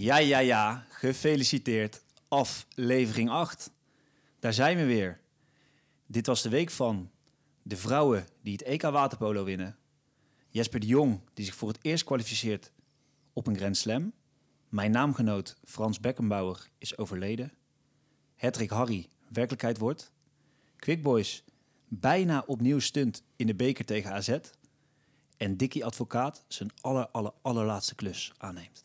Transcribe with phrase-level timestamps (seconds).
[0.00, 0.86] Ja, ja, ja.
[0.88, 2.02] Gefeliciteerd.
[2.28, 3.70] Aflevering 8.
[4.38, 5.20] Daar zijn we weer.
[6.06, 7.10] Dit was de week van
[7.62, 9.76] de vrouwen die het EK Waterpolo winnen.
[10.48, 12.72] Jesper de Jong, die zich voor het eerst kwalificeert
[13.32, 14.12] op een Grand Slam.
[14.68, 17.52] Mijn naamgenoot Frans Beckenbauer is overleden.
[18.36, 20.12] Hedrick Harry werkelijkheid wordt.
[20.76, 21.44] Quick Boys
[21.88, 24.38] bijna opnieuw stunt in de beker tegen AZ.
[25.36, 28.82] En Dickie Advocaat zijn aller, aller, allerlaatste klus aanneemt.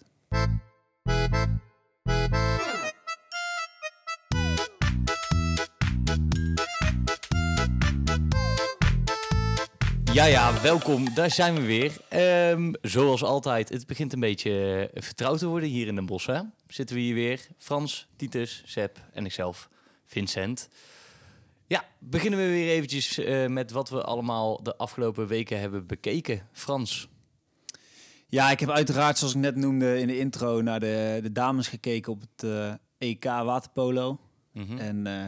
[10.13, 11.13] Ja, ja, welkom.
[11.13, 11.97] Daar zijn we weer.
[12.09, 16.41] Ehm, zoals altijd, het begint een beetje eh, vertrouwd te worden hier in Den Bosch.
[16.67, 17.47] Zitten we hier weer.
[17.57, 19.69] Frans, Titus, Seb en ikzelf,
[20.05, 20.69] Vincent.
[21.67, 26.47] Ja, beginnen we weer eventjes eh, met wat we allemaal de afgelopen weken hebben bekeken.
[26.51, 27.07] Frans.
[28.33, 31.67] Ja, ik heb uiteraard, zoals ik net noemde in de intro, naar de, de dames
[31.67, 34.19] gekeken op het eh, EK Waterpolo.
[34.51, 34.77] Mhm.
[34.77, 35.23] En eh,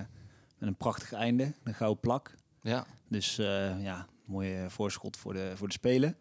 [0.57, 2.35] met een prachtig einde, een gouden plak.
[2.61, 2.85] Ja.
[3.09, 6.15] Dus eh, ja, mooie voorschot voor de, voor de Spelen.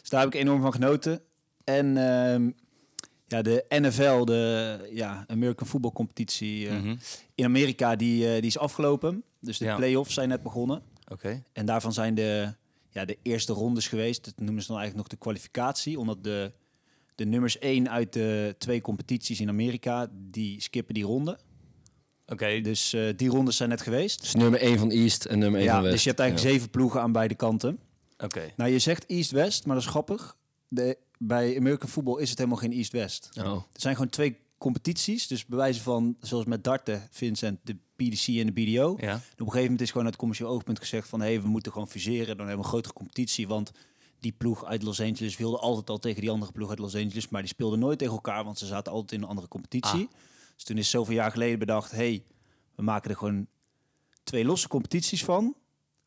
[0.00, 1.20] Dus daar heb ik enorm van genoten.
[1.64, 2.50] En ehm,
[3.26, 6.96] ja, de NFL, de ja, American Football Competitie Mhm.
[7.34, 9.22] in Amerika, die, die is afgelopen.
[9.40, 9.76] Dus de Ja.
[9.76, 10.82] play-offs zijn net begonnen.
[11.08, 11.42] Oké.
[11.52, 12.54] En daarvan zijn de,
[12.90, 14.24] ja, de eerste rondes geweest.
[14.24, 15.98] Dat noemen ze dan eigenlijk nog de kwalificatie.
[15.98, 16.52] Omdat de,
[17.14, 21.38] de nummers één uit de twee competities in Amerika, die skippen die ronde.
[22.26, 24.20] Oké, Dus eh, die rondes zijn net geweest.
[24.20, 25.94] Dus nummer 1 van East en nummer 1 Ja, van West.
[25.94, 27.78] dus je hebt eigenlijk zeven ploegen aan beide kanten.
[28.18, 28.50] oké.
[28.56, 30.36] Nou, je zegt East-West, maar dat is grappig.
[30.68, 33.28] De, bij American Football is het helemaal geen East-West.
[33.38, 33.44] Oh.
[33.52, 35.26] Er zijn gewoon twee competities.
[35.26, 38.96] Dus bij wijze van, zoals met darten, Vincent, de PDC en de BDO.
[39.00, 39.08] Ja.
[39.08, 41.20] En op een gegeven moment is gewoon uit commercieel oogpunt gezegd van...
[41.20, 43.48] hé, hey, we moeten gewoon fuseren, dan hebben we een grotere competitie.
[43.48, 43.70] Want
[44.18, 47.28] die ploeg uit Los Angeles wilde altijd al tegen die andere ploeg uit Los Angeles...
[47.28, 50.06] maar die speelden nooit tegen elkaar, want ze zaten altijd in een andere competitie.
[50.06, 50.14] Ah.
[50.54, 51.90] Dus toen is zoveel jaar geleden bedacht...
[51.90, 52.24] hé, hey,
[52.74, 53.46] we maken er gewoon
[54.22, 55.54] twee losse competities van...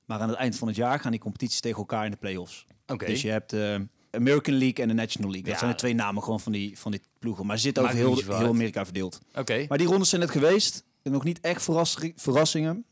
[0.06, 2.66] maar aan het eind van het jaar gaan die competities tegen elkaar in de play-offs.
[2.88, 3.06] Oké.
[3.06, 5.50] Dus je hebt de American League en de National League.
[5.50, 7.46] Dat zijn de twee namen gewoon van die, van die ploegen.
[7.46, 8.48] Maar ze zitten over heel, heel.
[8.48, 9.20] Amerika verdeeld.
[9.36, 9.66] Oké.
[9.70, 10.84] Maar die rondes zijn net geweest.
[11.04, 12.86] Nog niet echt verras- verrassingen.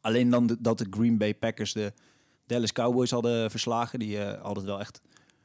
[0.00, 1.92] Alleen dan de- dat de Green Bay Packers de
[2.46, 3.98] Dallas Cowboys hadden verslagen.
[3.98, 5.00] Die eh, hadden het wel echt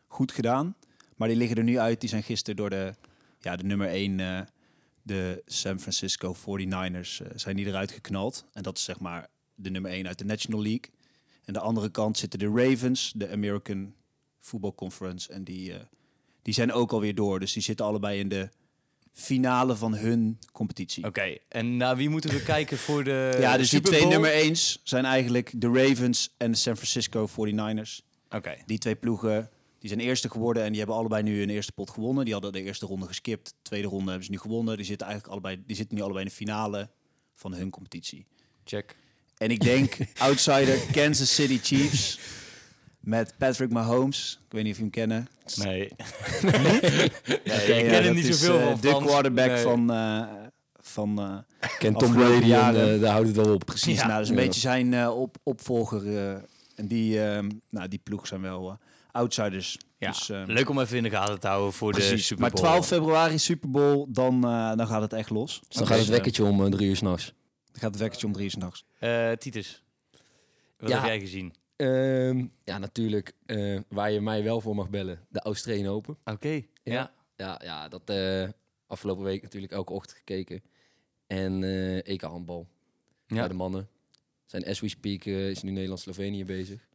[0.08, 0.76] goed gedaan.
[1.16, 2.00] Maar die liggen er nu uit.
[2.00, 2.94] Die zijn gisteren door de,
[3.40, 4.42] ja, de nummer 1, eh,
[5.02, 8.46] de San Francisco 49ers, eh, zijn die eruit geknald.
[8.54, 10.90] En dat is zeg maar de nummer 1 uit de National League.
[11.46, 13.94] En de andere kant zitten de Ravens, de American
[14.44, 15.34] Football Conference.
[15.34, 15.80] En die, eh,
[16.42, 17.40] die zijn ook alweer door.
[17.40, 18.50] Dus die zitten allebei in de
[19.12, 21.06] finale van hun competitie.
[21.06, 24.56] Oké, en naar wie moeten we kijken voor de ja, dus die twee nummer 1
[24.84, 28.06] zijn eigenlijk de Ravens en de San Francisco 49ers.
[28.30, 28.56] Oké.
[28.66, 29.50] Die twee ploegen
[29.80, 32.24] die zijn eerste geworden en die hebben allebei nu een eerste pot gewonnen.
[32.26, 33.48] Die hadden de eerste ronde geskipt.
[33.48, 34.78] De tweede ronde hebben ze nu gewonnen.
[34.78, 36.90] Die zitten eigenlijk allebei, die zitten nu allebei in de finale
[37.34, 38.26] van hun competitie.
[38.64, 38.96] Check.
[39.38, 42.20] En ik denk outsider Kansas City Chiefs
[43.04, 44.40] met Patrick Mahomes.
[44.46, 45.28] Ik weet niet of je hem kennen.
[45.56, 45.92] Nee.
[46.42, 49.58] Nee, ik ken hem niet zoveel van, De quarterback Nee.
[49.64, 50.24] van, eh,
[50.74, 51.20] van
[51.60, 53.66] eh, Ken Tom Brady en eh, daar houdt het wel op.
[53.66, 54.02] Precies, Ja.
[54.08, 54.42] nou, dat is een Ja.
[54.46, 56.18] beetje zijn eh, op, opvolger.
[56.18, 56.32] eh,
[56.76, 58.76] en die, ehm, nou, die ploeg zijn wel eh,
[59.12, 59.78] outsiders.
[59.98, 62.26] Ja, Dus, ehm, leuk om even in de gaten te houden voor de precies.
[62.26, 62.64] Super Maar Bowl.
[62.64, 65.62] 12 februari Super Bowl, dan, eh, dan gaat het echt los.
[65.68, 67.26] Dus dan gaat het wekkertje om eh, drie uur s'nachts.
[67.72, 68.86] Dan gaat het wekkertje om drie uur 's nachts.
[69.00, 69.84] Eh, Titus,
[70.78, 70.96] wat Ja.
[70.98, 71.54] heb jij gezien?
[71.84, 73.34] Ehm, ja, natuurlijk.
[73.46, 75.26] eh, waar je mij wel voor mag bellen.
[75.30, 76.18] De Australian Open.
[76.26, 77.14] Oké, ja.
[77.36, 78.50] Ja, ja dat eh,
[78.88, 80.62] afgelopen week natuurlijk elke ochtend gekeken.
[81.28, 82.68] En eh EK handbal.
[83.28, 83.36] Ja.
[83.36, 83.88] Bij de mannen.
[84.46, 86.88] Zijn as we speak is nu Nederland-Slovenië bezig.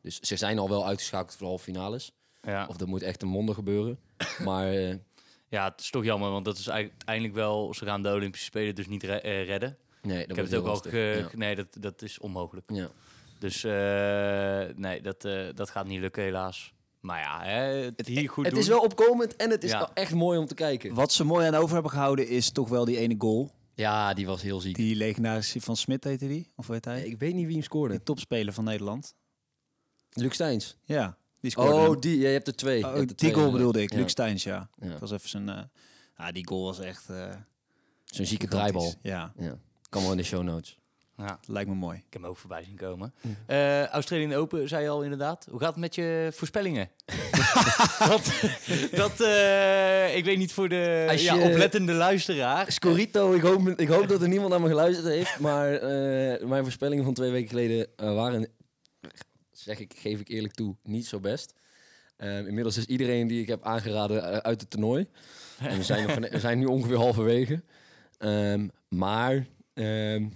[0.00, 2.12] Dus ze zijn al wel uitgeschakeld voor de halve finales.
[2.42, 2.66] Ja.
[2.66, 3.98] Of dat moet echt een wonder gebeuren.
[4.44, 4.72] maar
[5.48, 7.74] ja, het is toch jammer, want dat is eigenlijk uiteindelijk wel...
[7.74, 9.76] Ze gaan de Olympische Spelen dus niet re- redden.
[10.02, 10.98] nee, Ik dat heb wordt het ook al...
[11.00, 11.28] Ja.
[11.34, 12.70] Nee, dat, dat is onmogelijk.
[12.72, 12.90] Ja.
[13.38, 13.72] Dus eh,
[14.76, 16.74] nee, dat, eh, dat gaat niet lukken helaas.
[17.00, 17.60] Maar ja, hè,
[17.96, 18.62] het hier goed het doen.
[18.62, 19.90] is wel opkomend en het is Ja.
[19.94, 20.94] echt mooi om te kijken.
[20.94, 23.50] Wat ze mooi aan over hebben gehouden is toch wel die ene goal.
[23.74, 24.74] Ja, die was heel ziek.
[24.76, 27.02] Die legendarische van Smit heette die, of weet hij?
[27.02, 27.94] Ik weet niet wie hem scoorde.
[27.94, 29.14] De topspeler van Nederland.
[30.12, 30.76] Luc Steins.
[30.84, 32.00] Ja, die scoorde Oh, hem.
[32.00, 32.18] die.
[32.18, 32.78] Ja, je hebt er twee.
[32.84, 33.98] Oh, hebt er die twee, goal bedoelde ik, ja.
[33.98, 34.68] Luc Steins, ja.
[34.80, 34.88] Ja.
[34.88, 35.48] Dat was even zijn...
[35.48, 35.62] eh
[36.14, 37.08] ah, die goal was echt...
[37.10, 37.34] eh
[38.04, 38.94] Zo'n zieke draaibal.
[39.02, 39.58] Ja, Ja.
[39.88, 40.78] Kan wel in de show notes.
[41.16, 41.96] Ja, dat lijkt me mooi.
[41.96, 43.14] ik heb hem ook voorbij zien komen.
[43.20, 43.36] Mm.
[43.46, 45.46] Eh Australian Open, zei je al inderdaad.
[45.50, 46.90] Hoe gaat het met je voorspellingen?
[48.08, 48.32] dat,
[48.92, 52.72] dat eh, ik weet niet voor de Als ja, je- oplettende luisteraar.
[52.72, 55.38] Scorito, ik hoop, ik hoop dat er niemand naar me geluisterd heeft.
[55.38, 58.48] Maar eh, mijn voorspellingen van twee weken geleden waren,
[59.52, 61.54] zeg ik, geef ik eerlijk toe, niet zo best.
[62.16, 65.06] Ehm, inmiddels is iedereen die ik heb aangeraden uit het toernooi.
[65.58, 67.62] En we zijn, nog, we zijn nu ongeveer halverwege.
[68.18, 70.26] Ehm, maar ehm,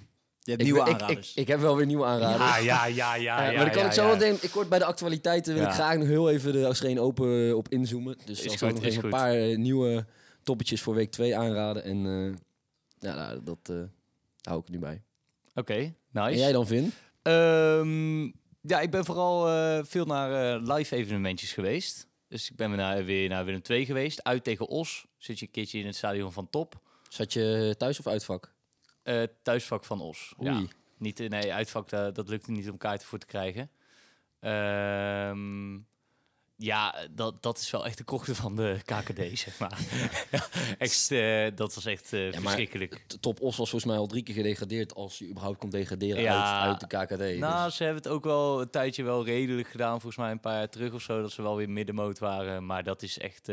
[0.50, 2.41] Je hebt ik, nieuwe ik, ik, ik, heb wel weer nieuwe aanraders.
[2.41, 3.38] Ja, ja, ja, ja.
[3.38, 5.55] Eh, ja, maar dan kan ja, ik zo wel denken, ik word bij de actualiteiten
[5.55, 8.17] wil ik graag nog heel even de Australian Open eh, op inzoomen.
[8.25, 10.06] Dus goed, zal ik nog even een paar eh, nieuwe
[10.43, 11.85] toppetjes voor week 2 aanraden.
[11.85, 12.38] En eh,
[12.99, 13.82] ja, nou, dat eh,
[14.43, 15.02] hou ik er nu bij.
[15.55, 16.31] Oké, nice.
[16.31, 16.93] En jij dan, Vin?
[17.23, 18.23] Ehm,
[18.61, 19.44] ja, ik ben vooral
[19.85, 22.06] veel naar live evenementjes geweest.
[22.29, 24.25] Dus ik ben weer naar, weer naar Willem II geweest.
[24.25, 25.06] Uit tegen Os.
[25.17, 26.81] Zit je een keertje in het stadion van Top.
[27.08, 28.52] Zat je thuis of uitvak?
[29.02, 30.35] Eh, thuisvak van Os.
[30.38, 30.55] Ja.
[30.55, 30.69] Oei.
[30.99, 33.70] Niet, eh, nee, uitvak, dat, dat lukte niet om kaarten voor te krijgen.
[34.41, 35.79] Ehm,
[36.56, 39.79] ja, dat, dat is wel echt de krochten van de KKD, zeg maar.
[40.31, 40.47] ja,
[40.79, 43.05] echt, eh, dat was echt eh, verschrikkelijk.
[43.20, 46.61] Top Os was volgens mij al drie keer gedegradeerd als je überhaupt kon degraderen Ja.
[46.62, 47.38] uit, uit de KKD.
[47.38, 49.91] Nou, Dus- ze hebben het ook wel een tijdje wel redelijk gedaan.
[50.00, 51.20] Volgens mij een paar jaar terug of zo.
[51.20, 52.67] Dat ze wel weer middenmoot waren.
[52.67, 53.49] Maar dat is echt...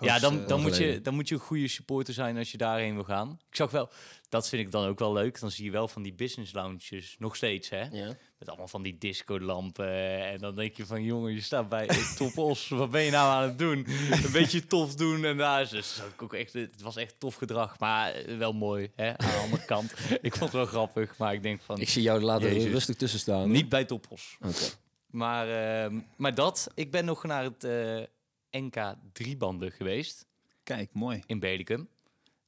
[0.00, 2.50] eh, ja, dan, eh, dan, moet je, dan moet je een goede supporter zijn als
[2.50, 3.38] je daarheen wil gaan.
[3.50, 3.90] Ik zag wel...
[4.30, 5.40] Dat vind ik dan ook wel leuk.
[5.40, 7.16] Dan zie je wel van die business lounges.
[7.18, 7.80] Nog steeds, hè?
[7.80, 8.16] ja.
[8.38, 10.24] Met allemaal van die discolampen.
[10.24, 12.68] En dan denk je van, jongen, je staat bij Top Os.
[12.82, 13.86] Wat ben je nou aan het doen?
[14.10, 15.24] Een beetje tof doen.
[15.24, 17.78] En daar is dus ook echt, het was echt tof gedrag.
[17.78, 19.18] Maar eh, wel mooi, hè?
[19.18, 19.92] Aan de andere kant.
[20.22, 21.16] Ik vond het wel grappig.
[21.18, 22.72] Maar ik denk van, Ik zie jou er later Jezus.
[22.72, 23.50] rustig tussen staan.
[23.50, 24.36] niet bij Top Os.
[24.40, 24.64] Oké.
[25.10, 25.48] Maar,
[25.84, 28.02] ehm, maar dat, ik ben nog naar het eh,
[28.50, 30.26] NK driebanden geweest
[30.62, 31.22] Kijk, mooi.
[31.26, 31.88] in Belicum.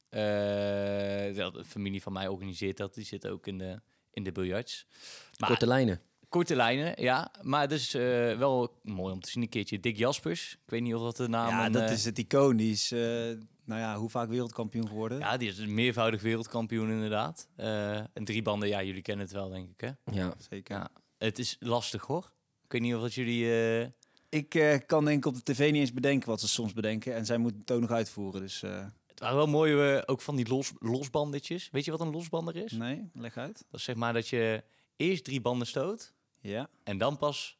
[0.09, 2.93] Eh, ja, de familie van mij organiseert dat.
[2.93, 4.85] Die zit ook in de, in de biljarts.
[5.37, 6.01] Maar, Korte lijnen.
[6.29, 7.31] korte lijnen, ja.
[7.41, 8.01] Maar dus eh,
[8.37, 9.79] wel mooi om te zien een keertje.
[9.79, 10.53] Dick Jaspers.
[10.53, 11.49] Ik weet niet of dat de naam...
[11.49, 12.55] ja, dat eh, is het icoon.
[12.55, 12.99] Die is, eh,
[13.65, 15.19] nou ja, hoe vaak wereldkampioen geworden?
[15.19, 17.47] Ja, die is een meervoudig wereldkampioen inderdaad.
[17.55, 19.91] Eh en driebanden, ja, jullie kennen het wel, denk ik, hè?
[20.11, 20.33] Ja.
[20.49, 20.75] Zeker.
[20.75, 20.89] Ja.
[21.17, 22.31] Het is lastig, hoor.
[22.63, 23.45] Ik weet niet of dat jullie...
[24.33, 27.15] Ik eh, kan denk ik op de tv niet eens bedenken wat ze soms bedenken.
[27.15, 28.41] En zij moeten het ook nog uitvoeren.
[28.41, 31.69] Dus eh, Het waren wel mooie, eh, ook van die los, losbandetjes.
[31.71, 32.71] Weet je wat een losbander is?
[32.71, 33.63] nee, leg uit.
[33.69, 34.63] Dat is zeg maar dat je
[34.95, 36.69] eerst drie banden stoot Ja.
[36.83, 37.57] en dan pas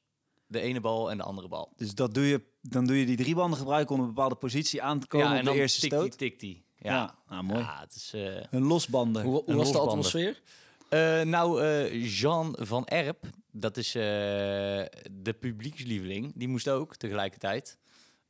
[0.47, 1.73] de ene bal en de andere bal.
[1.75, 4.81] Dus dat doe je, dan doe je die drie banden gebruiken om een bepaalde positie
[4.81, 6.09] aan te komen ja, en op dan de eerste tikt stoot.
[6.09, 6.63] die, tikt die.
[6.77, 7.59] Ja, Ja, ah, mooi.
[7.59, 8.11] Ja, het is...
[8.13, 9.23] eh, Een losbanden.
[9.23, 9.89] Hoe, hoe Een was de losbander.
[9.89, 10.41] atmosfeer?
[10.89, 14.01] Eh, nou, eh, Jean van Erp, dat is eh,
[15.11, 17.77] de publiekslieveling, die moest ook tegelijkertijd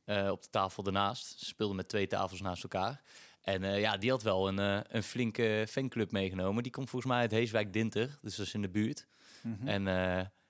[0.04, 1.38] eh, op de tafel ernaast.
[1.38, 3.02] Ze speelden met twee tafels naast elkaar.
[3.40, 6.62] En eh, ja, die had wel een, een flinke fanclub meegenomen.
[6.62, 9.06] Die komt volgens mij uit Heeswijk Dinter, dus dat is in de buurt.
[9.42, 9.68] Mhm.
[9.68, 9.82] En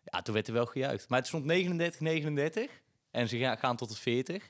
[0.04, 1.08] ja, toen werd er wel gejuicht.
[1.08, 2.70] Maar het stond 39-39
[3.10, 4.48] en ze ga- gaan tot de 40.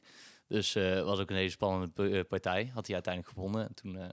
[0.48, 0.72] Dus
[1.04, 2.70] was ook een hele spannende partij.
[2.74, 3.68] Had hij uiteindelijk gewonnen.
[3.68, 4.12] En toen,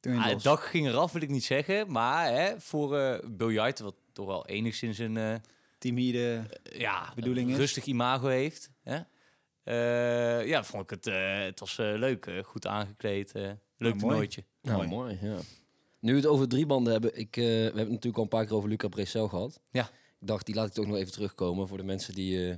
[0.00, 1.90] Toen Ah, het dak ging eraf, wil ik niet zeggen.
[1.92, 5.34] Maar hè, voor biljart, wat toch wel enigszins een eh,
[5.78, 6.44] Timide.
[6.62, 7.58] ja, Bedoeling een is?
[7.58, 8.70] rustig imago heeft.
[8.82, 8.98] Hè?
[9.64, 12.26] Eh, ja, vond ik het, eh, het was eh, leuk.
[12.26, 13.32] eh, goed aangekleed.
[13.32, 13.58] eh leuk
[13.94, 13.98] mooi.
[13.98, 14.44] toernooitje.
[14.62, 14.88] Nou, Mooi.
[14.88, 15.18] mooi.
[15.30, 15.38] ja.
[16.00, 17.18] Nu we het over drie banden hebben.
[17.18, 19.60] Ik, eh, we hebben het natuurlijk al een paar keer over Luca Brecel gehad.
[19.70, 19.82] Ja.
[20.20, 22.56] Ik dacht, die laat ik toch nog even terugkomen voor de mensen die eh,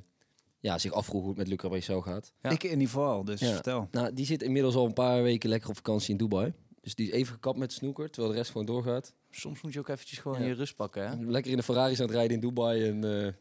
[0.61, 2.33] ja, zich afvroegen hoe het met Luca Brecel gaat.
[2.43, 2.51] Ja.
[2.51, 3.53] Ik in ieder geval, dus Ja.
[3.53, 3.89] vertel.
[3.91, 6.53] Nou, die zit inmiddels al een paar weken lekker op vakantie in Dubai.
[6.85, 9.13] Dus die is even gekapt met snoeker, terwijl de rest gewoon doorgaat.
[9.31, 10.47] Soms moet je ook eventjes gewoon Ja.
[10.47, 11.09] je rust pakken.
[11.09, 11.17] Hè?
[11.25, 13.33] Lekker in de Ferraris aan het rijden in Dubai en eh,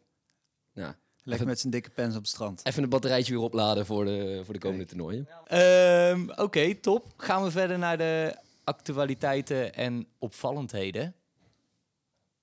[0.72, 2.66] ja, Lekker Even- met zijn dikke pens op het strand.
[2.66, 5.28] even een batterijtje weer opladen voor de, voor de komende toernooien.
[5.46, 7.14] Ehm, Oké, top.
[7.18, 11.16] Gaan we verder naar de actualiteiten en opvallendheden.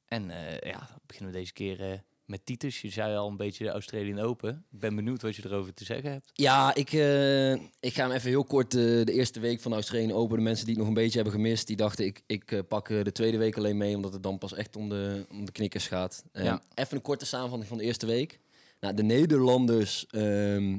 [0.08, 1.98] En eh, ja, beginnen we deze keer eh,
[2.30, 2.80] met Titus.
[2.80, 4.64] Je zei al een beetje de Australian Open.
[4.72, 6.30] Ik ben benieuwd wat je erover te zeggen hebt.
[6.32, 9.76] Ja, ik, eh, ik ga hem even heel kort eh, de eerste week van de
[9.76, 10.36] Australian Open.
[10.36, 12.88] De mensen die het nog een beetje hebben gemist, die dachten ik, ik eh, pak
[12.88, 15.86] de tweede week alleen mee, omdat het dan pas echt om de, om de knikkers
[15.86, 16.24] gaat.
[16.32, 16.62] Ja.
[16.74, 18.40] Even een korte samenvatting van de eerste week.
[18.80, 20.78] Nou, de Nederlanders ehm,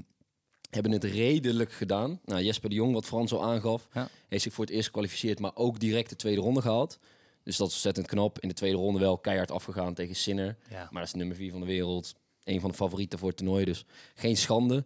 [0.69, 2.19] hebben het redelijk gedaan.
[2.25, 4.09] Nou, Jesper de Jong, wat Frans al aangaf, Ja.
[4.27, 6.99] heeft zich voor het eerst gekwalificeerd, maar ook direct de tweede ronde gehaald.
[7.43, 8.39] Dus dat is ontzettend knap.
[8.39, 10.57] In de tweede ronde wel keihard afgegaan tegen Sinner.
[10.69, 10.77] Ja.
[10.91, 12.13] Maar dat is nummer 4 van de wereld.
[12.43, 13.65] Een van de favorieten voor het toernooi.
[13.65, 14.85] Dus geen schande.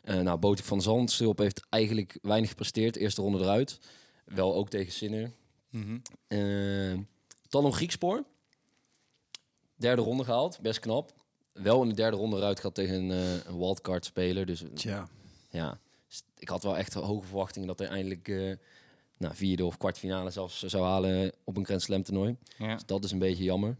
[0.00, 2.96] Eh nou, Botik van Zandstulp heeft eigenlijk weinig gepresteerd.
[2.96, 3.78] Eerste ronde eruit.
[4.24, 5.32] Wel ook tegen Sinner.
[5.70, 5.98] Mhm.
[6.28, 6.98] Uh,
[7.48, 8.24] Talon Griekspoor.
[9.76, 10.60] Derde ronde gehaald.
[10.60, 11.12] Best knap.
[11.52, 14.46] Wel in de derde ronde eruit gehad tegen een, eh, een wildcard speler.
[14.46, 15.08] Dus Tja.
[15.50, 18.52] ja, st- ik had wel echt hoge verwachtingen dat hij eindelijk eh
[19.18, 22.36] nou, vierde of kwartfinale zelfs zou halen op een Grand Slam toernooi.
[22.58, 22.74] Ja.
[22.74, 23.76] Dus dat is een beetje jammer.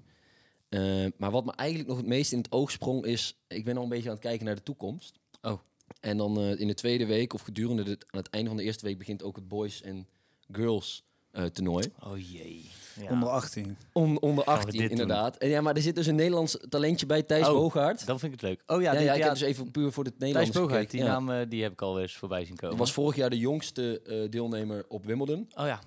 [0.68, 3.38] Eh, maar wat me eigenlijk nog het meest in het oog sprong is...
[3.48, 5.18] Ik ben al een beetje aan het kijken naar de toekomst.
[5.42, 5.60] Oh.
[6.00, 8.64] En dan eh, in de tweede week of gedurende de, aan het einde van de
[8.64, 8.98] eerste week...
[8.98, 10.06] begint ook het boys en
[10.50, 11.04] girls
[11.52, 11.86] toernooi.
[12.02, 12.70] Oh jee.
[13.00, 13.10] Ja.
[13.10, 13.76] Onder 18.
[13.92, 14.98] On- onder Gaan we 18, dit doen?
[15.00, 15.36] inderdaad.
[15.36, 18.06] En ja, maar er zit dus een Nederlands talentje bij, Thijs Oh, Boogaard.
[18.06, 18.62] Dan vind ik het leuk.
[18.66, 20.58] Oh ja, Ja, die, ja, ik ja, heb dus even puur voor het Thijs Nederlands
[20.58, 20.96] Bogaert, gekeken.
[20.98, 21.12] die Ja.
[21.12, 22.68] naam eh, die heb ik al eens voorbij zien komen.
[22.76, 25.48] Hij was vorig jaar de jongste eh, deelnemer op Wimbledon.
[25.54, 25.80] Oh ja.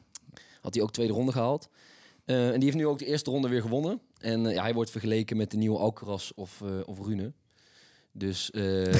[0.61, 1.69] Had hij ook tweede ronde gehaald.
[2.25, 3.99] Eh, en die heeft nu ook de eerste ronde weer gewonnen.
[4.19, 7.31] En eh, ja, hij wordt vergeleken met de nieuwe Alcaraz of, eh of Rune.
[8.17, 8.63] Dus eh,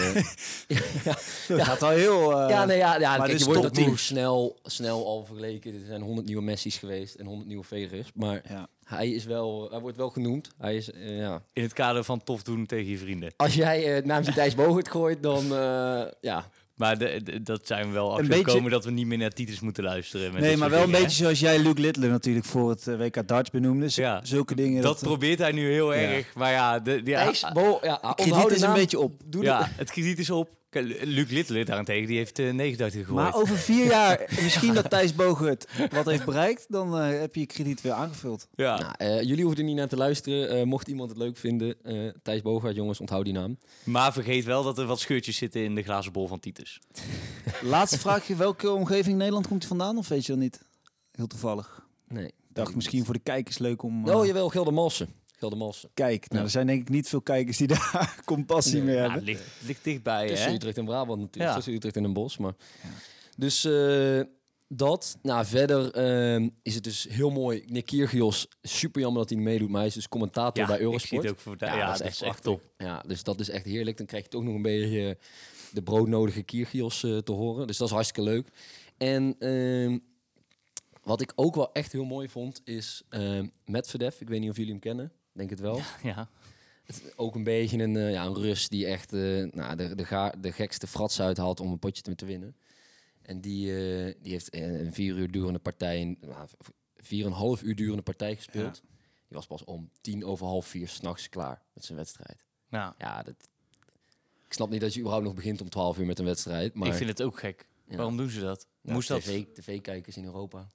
[1.47, 2.41] Dat gaat wel heel...
[2.41, 5.25] eh, ja, nee, ja, ja maar kijk, dit je is wordt natuurlijk snel, snel al
[5.25, 5.73] vergeleken.
[5.73, 8.11] Er zijn 100 nieuwe Messi's geweest en 100 nieuwe Federers.
[8.13, 8.67] Maar ja.
[8.83, 10.49] hij, is wel, hij wordt wel genoemd.
[10.57, 11.41] Hij is, eh, ja.
[11.53, 13.33] In het kader van tof doen tegen je vrienden.
[13.35, 16.49] Als jij eh, het naamje Thijs Bogert gooit, dan eh, ja.
[16.77, 19.29] Maar de, de- dat zijn we wel achter beetje- gekomen dat we niet meer naar
[19.29, 20.31] Titus moeten luisteren.
[20.33, 23.27] met Nee, maar wel een beetje zoals jij Luke Littler natuurlijk voor het eh, WK
[23.27, 23.89] darts benoemde.
[23.89, 24.19] Z- Ja.
[24.23, 24.81] Zulke dingen.
[24.81, 25.99] Dat dat, probeert hij nu heel Ja.
[25.99, 26.33] erg.
[26.35, 27.01] Maar ja, de,
[27.41, 29.21] ah, Bo, ja krediet onthoud de is een beetje op.
[29.25, 30.49] Doe ja, het krediet is op.
[30.69, 33.23] Luc Littler daarentegen, die heeft eh 89 gegooid.
[33.23, 37.39] Maar over vier jaar, misschien dat Thijs Bogert wat heeft bereikt, dan eh, heb je
[37.39, 38.47] je krediet weer aangevuld.
[38.55, 38.77] ja.
[38.79, 40.49] Nou, eh, jullie hoeven er niet naar te luisteren.
[40.49, 43.57] Eh, mocht iemand het leuk vinden, eh, Thijs Bogaert, jongens, onthoud die naam.
[43.83, 46.79] Maar vergeet wel dat er wat scheurtjes zitten in de glazen bol van Titus.
[47.61, 49.97] Laatste vraagje, welke omgeving in Nederland komt hij vandaan?
[49.97, 50.61] Of weet je dat niet?
[51.11, 51.85] Heel toevallig.
[52.07, 52.25] Nee.
[52.27, 54.09] Ik dacht misschien voor de kijkers leuk om...
[54.09, 55.09] Oh, jawel, Geldermalsen.
[55.37, 55.89] Geldermalsen.
[55.93, 56.43] Kijk, nou, Ja.
[56.45, 58.83] er zijn denk ik niet veel kijkers die daar compassie Nee.
[58.83, 59.17] mee Ja, hebben.
[59.19, 60.53] het ligt, ligt dichtbij, Tussen hè?
[60.53, 61.49] Utrecht en Brabant natuurlijk.
[61.49, 61.55] Ja.
[61.55, 62.37] Tussen Utrecht en Den Bosch.
[62.39, 62.53] Maar...
[62.83, 62.89] Ja.
[63.37, 64.21] Dus eh,
[64.67, 65.17] dat.
[65.21, 67.63] Nou, verder ehm, is het dus heel mooi.
[67.67, 69.69] Nick Kyrgios, super jammer dat hij niet meedoet.
[69.69, 71.23] Maar hij is dus commentator bij ik zie Eurosport.
[71.23, 72.67] het ook voor Ja, ja, dat is dat echt is echt prachtig.
[72.77, 72.87] top.
[72.87, 73.97] Ja, dus dat is echt heerlijk.
[73.97, 75.15] Dan krijg je toch nog een beetje eh,
[75.71, 77.67] de broodnodige Kyrgios eh, te horen.
[77.67, 78.47] Dus dat is hartstikke leuk.
[78.97, 79.97] En ehm,
[81.03, 84.21] wat ik ook wel echt heel mooi vond, is ehm Medvedev.
[84.21, 85.11] Ik weet niet of jullie hem kennen.
[85.37, 85.79] Denk het wel.
[86.03, 86.29] Ja.
[86.83, 90.05] Het, ook een beetje een, eh, ja, een Rus die echt eh, nou, de, de,
[90.05, 92.55] ga, de gekste frats uithaalt om een potje te, te winnen.
[93.21, 96.47] En die, eh, die heeft een vier uur durende partij, nou,
[96.97, 98.81] vier en een half uur durende partij gespeeld.
[99.27, 102.45] Die was pas om tien over half vier s'nachts klaar met zijn wedstrijd.
[102.69, 103.35] Nou, Ja, dat,
[104.45, 106.73] ik snap niet dat je überhaupt nog begint om 12 uur met een wedstrijd.
[106.73, 107.67] Maar ik vind het ook gek.
[107.87, 108.67] ja, Waarom doen ze dat?
[108.81, 109.21] ja, Moest dat?
[109.21, 110.67] TV, tv-kijkers in Europa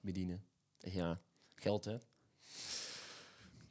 [0.00, 0.44] bedienen.
[0.78, 1.20] Ja,
[1.54, 1.96] geld hè.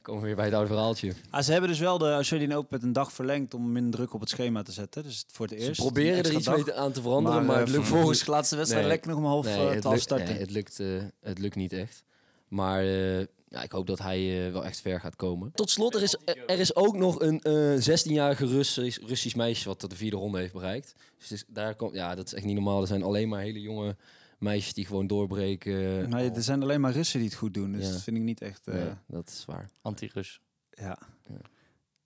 [0.04, 1.14] Komen we weer bij het oude verhaaltje.
[1.30, 4.20] Ah, ze hebben dus wel de Australian Open een dag verlengd om minder druk op
[4.20, 5.04] het schema te zetten.
[5.04, 5.76] Dus voor het eerst.
[5.76, 6.56] Ze proberen er iets dag.
[6.56, 8.92] mee te- aan te veranderen, maar, maar, het eh, lukt vervolgens de laatste wedstrijd Nee.
[8.94, 10.28] lekker nog om half Nee, eh, twaalf lukt, starten.
[10.28, 10.88] nee, het, lukt, eh,
[11.22, 12.04] het lukt niet echt.
[12.48, 15.52] Maar eh, ja, ik hoop dat hij eh, wel echt ver gaat komen.
[15.56, 19.80] Tot slot, er is, er is ook nog een eh 16-jarige Russisch, Russisch meisje wat
[19.80, 20.96] tot de vierde ronde heeft bereikt.
[21.30, 22.82] Dus daar komt, ja, dat is echt niet normaal.
[22.82, 23.96] Er zijn alleen maar hele jonge
[24.44, 26.14] meisjes die gewoon doorbreken.
[26.14, 27.72] Al- er zijn alleen maar Russen die het goed doen.
[27.72, 27.92] Dus Ja.
[27.92, 28.68] dat vind ik niet echt...
[28.68, 29.70] eh, Nee, dat is waar.
[29.82, 30.40] Anti-Rus.
[30.70, 30.98] ja.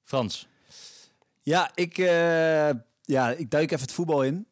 [0.03, 0.47] Frans.
[1.41, 2.69] Ja, ik, eh,
[3.01, 4.47] ja, ik duik even het voetbal in.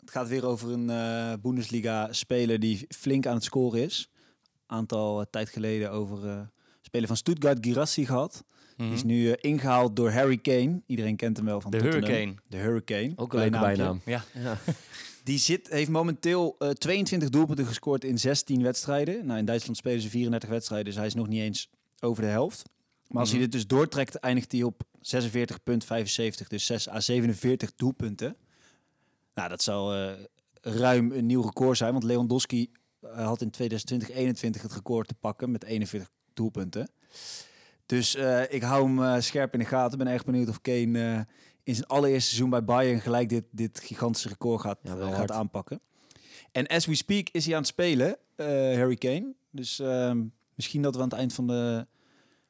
[0.00, 4.10] Het gaat weer over een eh Bundesliga-speler die flink aan het scoren is.
[4.66, 6.40] Aantal eh, tijd geleden over eh
[6.80, 8.44] speler van Stuttgart, Girassi gehad.
[8.76, 9.06] Die is Mhm.
[9.06, 10.82] nu eh, ingehaald door Harry Kane.
[10.86, 12.10] Iedereen kent hem wel van De Tottenham.
[12.10, 12.34] Hurricane.
[12.48, 13.12] De Hurricane.
[13.16, 14.00] Ook een leuke bijnaam.
[14.04, 14.24] Ja.
[14.34, 14.58] Ja.
[15.24, 19.26] Die zit, heeft momenteel eh, 22 doelpunten gescoord in 16 wedstrijden.
[19.26, 22.28] Nou, in Duitsland spelen ze 34 wedstrijden, dus hij is nog niet eens over de
[22.28, 22.62] helft.
[23.08, 23.38] Maar als Mhm.
[23.38, 26.48] hij dit dus doortrekt, eindigt hij op 46,75.
[26.48, 28.36] Dus 6 à 47 doelpunten.
[29.34, 30.12] Nou, dat zal eh,
[30.60, 31.92] ruim een nieuw record zijn.
[31.92, 36.90] Want Lewandowski eh, had in 2020-21 het record te pakken met 41 doelpunten.
[37.86, 39.98] Dus eh, ik hou hem eh, scherp in de gaten.
[39.98, 41.20] Ben echt benieuwd of Kane eh,
[41.62, 45.80] in zijn allereerste seizoen bij Bayern gelijk dit, dit gigantische record gaat, Ja, gaat aanpakken.
[46.52, 48.16] En as we speak is hij aan het spelen,
[48.76, 49.32] Harry Kane.
[49.50, 50.22] Dus ehm,
[50.54, 51.86] misschien dat we aan het eind van de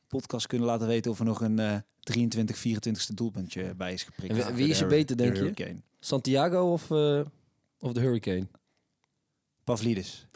[0.09, 4.38] podcast kunnen laten weten of er nog een eh 23, 24ste doelpuntje bij is geprikt.
[4.38, 5.75] En wie- is er beter, de denk je?
[6.00, 6.91] Santiago of,
[7.79, 8.47] of de Hurricane?
[9.64, 10.26] Pavlidis.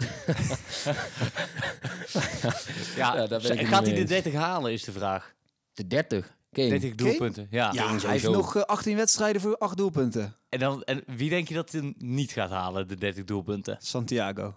[2.97, 5.35] Ja, Ja, daar ik gaat hij de mee 30 halen, is de vraag.
[5.73, 6.37] De 30.
[6.53, 6.69] Kane.
[6.69, 7.47] 30 doelpunten.
[7.51, 7.73] Ja.
[7.73, 10.37] Ja, hij heeft nog eh, 18 wedstrijden voor 8 doelpunten.
[10.49, 13.77] En, dan, en wie denk je dat hij niet gaat halen, de 30 doelpunten?
[13.81, 14.55] Santiago.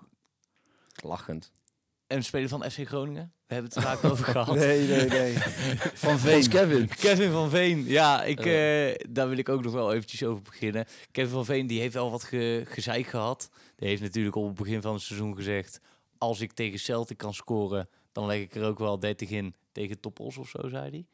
[1.04, 1.52] Lachend.
[2.08, 3.34] Een speler van FC Groningen?
[3.48, 4.56] We hebben het er vaak over gehad.
[4.56, 5.34] Nee, nee, nee.
[5.94, 6.50] Van Veen.
[6.50, 6.88] Kevin.
[6.88, 10.86] Kevin van Veen, ja, ik, eh, daar wil ik ook nog wel eventjes over beginnen.
[11.12, 13.50] Kevin van Veen, die heeft wel wat ge gezeik gehad.
[13.82, 15.80] Die heeft natuurlijk op het begin van het seizoen gezegd...
[16.18, 20.00] als ik tegen Celtic kan scoren, dan leg ik er ook wel 30 in tegen
[20.00, 21.06] Toppos of zo, zei hij.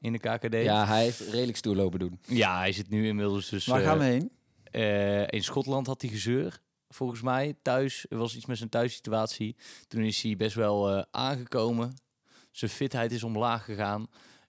[0.00, 0.54] In de KKD.
[0.54, 2.20] Ja, hij heeft redelijk stoer lopen doen.
[2.26, 3.66] Ja, hij zit nu inmiddels dus...
[3.66, 4.30] Waar eh, gaan we heen?
[4.70, 7.54] eh, in Schotland had hij gezeur, volgens mij.
[7.62, 9.56] Thuis, er was iets met zijn thuissituatie.
[9.88, 11.94] Toen is hij best wel eh, aangekomen.
[12.50, 14.06] Zijn fitheid is omlaag gegaan.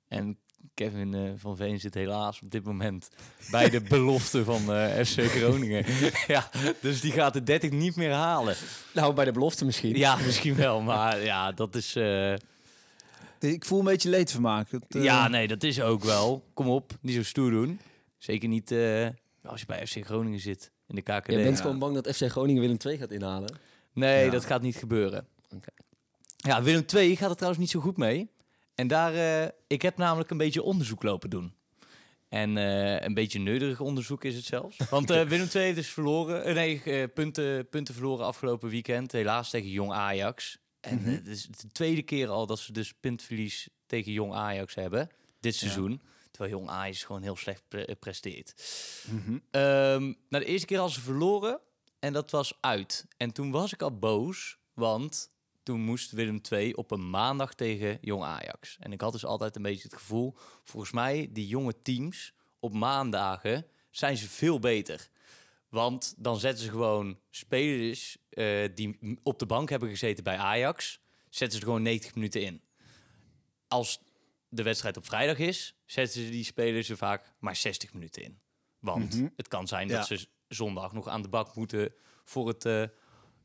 [0.07, 0.37] En
[0.73, 3.09] Kevin eh, van Veen zit helaas op dit moment
[3.51, 5.85] bij de belofte van eh, FC Groningen.
[6.27, 6.49] ja,
[6.81, 8.55] dus die gaat de 30 niet meer halen.
[8.93, 9.95] Nou, bij de belofte misschien.
[9.97, 11.95] Ja, misschien wel, maar ja, dat is...
[11.95, 12.33] eh,
[13.39, 14.69] Ik voel een beetje leedvermaak.
[14.71, 16.43] Dat, Ja, nee, dat is ook wel.
[16.53, 17.79] Kom op, niet zo stoer doen.
[18.17, 19.07] Zeker niet eh,
[19.43, 21.31] als je bij FC Groningen zit in de KKD.
[21.31, 21.63] Je bent Ja.
[21.63, 23.57] gewoon bang dat FC Groningen Willem II gaat inhalen.
[23.93, 24.31] Nee, Ja.
[24.31, 25.27] dat gaat niet gebeuren.
[25.55, 25.69] Oké.
[26.37, 28.29] Ja, Willem II gaat er trouwens niet zo goed mee.
[28.79, 31.53] En daar, eh, ik heb namelijk een beetje onderzoek lopen doen.
[32.29, 34.77] En eh, een beetje neuderig onderzoek is het zelfs.
[34.89, 39.11] Want eh, Willem II heeft dus verloren, nee, punten, punten verloren afgelopen weekend.
[39.11, 40.57] Helaas tegen Jong Ajax.
[40.79, 41.09] En Mhm.
[41.09, 45.09] het is de tweede keer al dat ze dus puntverlies tegen Jong Ajax hebben.
[45.39, 45.59] Dit Ja.
[45.59, 46.01] seizoen.
[46.31, 48.53] Terwijl Jong Ajax gewoon heel slecht pre- presteert.
[49.11, 49.37] Mhm.
[49.51, 51.59] Ehm nou, de eerste keer al ze verloren
[51.99, 53.05] en dat was uit.
[53.17, 55.31] En toen was ik al boos, want
[55.69, 58.77] toen moest Willem II op een maandag tegen Jong Ajax.
[58.79, 62.73] En ik had dus altijd een beetje het gevoel, volgens mij, die jonge teams op
[62.73, 65.09] maandagen zijn ze veel beter.
[65.67, 70.99] Want dan zetten ze gewoon spelers eh, die op de bank hebben gezeten bij Ajax,
[71.29, 72.61] zetten ze gewoon 90 minuten in.
[73.67, 73.99] Als
[74.49, 78.39] de wedstrijd op vrijdag is, zetten ze die spelers er vaak maar 60 minuten in.
[78.79, 79.27] Want Mhm.
[79.35, 79.95] het kan zijn Ja.
[79.97, 82.83] dat ze zondag nog aan de bak moeten voor het, eh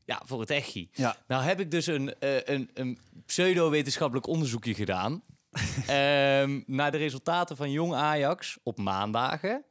[0.05, 0.89] ja, voor het echi.
[0.91, 1.15] Ja.
[1.27, 5.23] Nou heb ik dus een, eh, een, een pseudo-wetenschappelijk onderzoekje gedaan.
[5.87, 9.65] ehm, naar de resultaten van Jong Ajax op maandagen.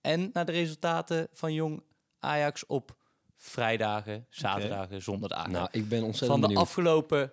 [0.00, 1.82] En naar de resultaten van Jong
[2.18, 2.96] Ajax op
[3.36, 5.50] vrijdagen, zaterdagen, zondagen.
[5.50, 6.62] Nou, ik ben ontzettend van de benieuwd.
[6.66, 7.32] afgelopen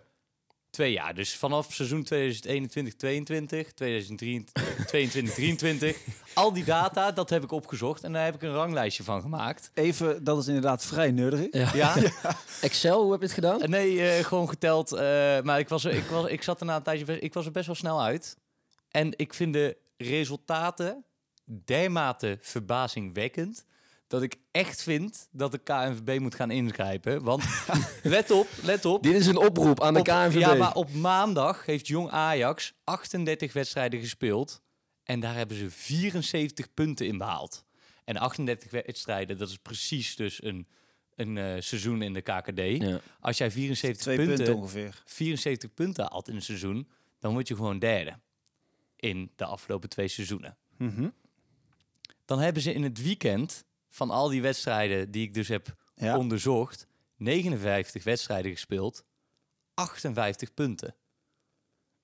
[0.69, 1.15] twee jaar.
[1.15, 2.17] Dus vanaf seizoen 2021-22,
[3.83, 5.95] 2022-23.
[6.33, 8.03] al die data, dat heb ik opgezocht.
[8.03, 9.71] En daar heb ik een ranglijstje van gemaakt.
[9.73, 11.47] Even, dat is inderdaad vrij nerdig.
[11.51, 11.71] Ja.
[11.73, 11.95] Ja,
[12.61, 13.61] Excel, hoe heb je het gedaan?
[13.61, 14.91] Eh, Nee, eh, gewoon geteld.
[14.91, 14.99] eh,
[15.41, 17.51] maar ik, was er, ik, was, ik zat er na een tijdje ik was er
[17.51, 18.37] best wel snel uit.
[18.89, 21.05] En ik vind de resultaten
[21.65, 23.65] dermate verbazingwekkend...
[24.07, 27.23] dat ik echt vind dat de KNVB moet gaan ingrijpen.
[27.23, 27.43] Want
[28.03, 29.03] let op, let op.
[29.03, 30.37] Dit is een oproep aan de Op- KNVB.
[30.39, 34.61] Ja, maar op maandag heeft Jong Ajax 38 wedstrijden gespeeld.
[35.03, 37.65] En daar hebben ze 74 punten in behaald.
[38.03, 40.67] En 38 wedstrijden, dat is precies dus een,
[41.15, 42.59] een eh, seizoen in de KKD.
[42.59, 42.99] Ja.
[43.19, 45.01] Als jij 74 Twee punten, punten ongeveer.
[45.05, 48.19] 74 punten haalt in een seizoen, dan word je gewoon derde.
[48.95, 50.57] In de afgelopen twee seizoenen.
[50.77, 51.09] Mhm.
[52.25, 53.65] Dan hebben ze in het weekend
[53.97, 56.17] van al die wedstrijden die ik dus heb Ja.
[56.17, 59.03] onderzocht, 59 wedstrijden gespeeld,
[59.73, 60.95] 58 punten.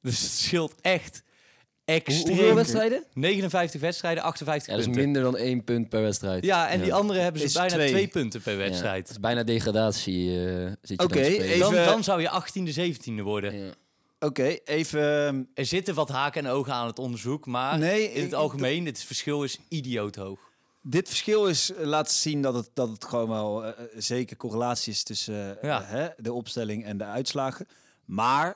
[0.02, 2.36] Dus het scheelt echt Hoe- extreem.
[2.38, 3.04] hoeveel wedstrijden?
[3.14, 5.04] 59 wedstrijden, 58 Ja, dat is punten.
[5.12, 6.46] minder dan één punt per wedstrijd.
[6.46, 7.90] Ja, en die andere hebben ze Is bijna twee.
[7.90, 9.02] twee punten per Ja, wedstrijd.
[9.02, 10.30] Het is bijna degradatie.
[10.30, 11.46] eh zit je Oké, dan te spelen.
[11.48, 13.56] even- Dan, dan zou je 18e, 17e worden.
[13.66, 13.74] Ja.
[14.20, 15.50] Oké, even...
[15.54, 19.04] Er zitten wat haken en ogen aan het onderzoek, maar Nee, in het algemeen, het
[19.04, 20.52] verschil is idioot hoog.
[20.86, 24.92] Dit verschil is eh, laat zien dat het, dat het gewoon wel eh, zeker correlatie
[24.94, 25.84] is tussen Ja.
[25.84, 27.68] hè, de opstelling en de uitslagen.
[28.06, 28.56] Maar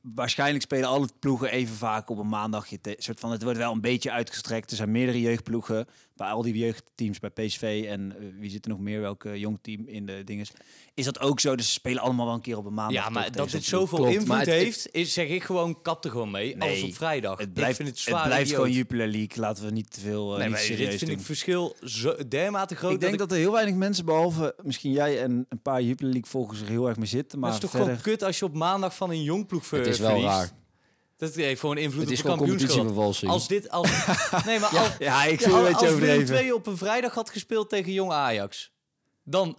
[0.00, 2.80] waarschijnlijk spelen alle ploegen even vaak op een maandagje.
[2.80, 4.70] te- soort van, het wordt wel een beetje uitgestrekt.
[4.70, 8.70] Er zijn meerdere jeugdploegen bij al die jeugdteams bij PSV en eh, wie zit er
[8.70, 9.00] nog meer?
[9.00, 10.50] Welke jong team in de dinges?
[10.94, 11.56] Is dat ook zo?
[11.56, 13.04] Dus ze spelen allemaal wel een keer op een maandag.
[13.04, 13.64] Ja, maar dat dit ploeg.
[13.64, 16.56] zoveel Klopt, invloed het- heeft, is, zeg ik gewoon, kap er gewoon mee.
[16.56, 17.38] Nee, Alles op vrijdag.
[17.38, 19.40] Het blijft, het het, blijft gewoon Jupiler League.
[19.42, 21.18] Laten we niet te veel uh, Nee, serieus dit vind doen.
[21.18, 22.92] ik verschil zo dermate groot.
[22.92, 26.12] ik denk dat, dat er heel weinig mensen, behalve misschien jij en een paar Jupiler
[26.12, 27.38] League volgers, er heel erg mee zitten.
[27.38, 27.98] Maar Maar het is toch verder...
[28.02, 30.28] gewoon kut als je op maandag van een jongploeg ver Het is wel verliest.
[30.32, 30.50] raar.
[31.16, 32.96] Dat heeft gewoon invloed Het is op de kampioenschap.
[33.30, 33.90] Als dit, als,
[34.46, 36.36] nee, maar als, Ja, ik ja, als beetje Willem overdreven.
[36.36, 38.70] II op een vrijdag had gespeeld tegen Jong Ajax,
[39.24, 39.58] dan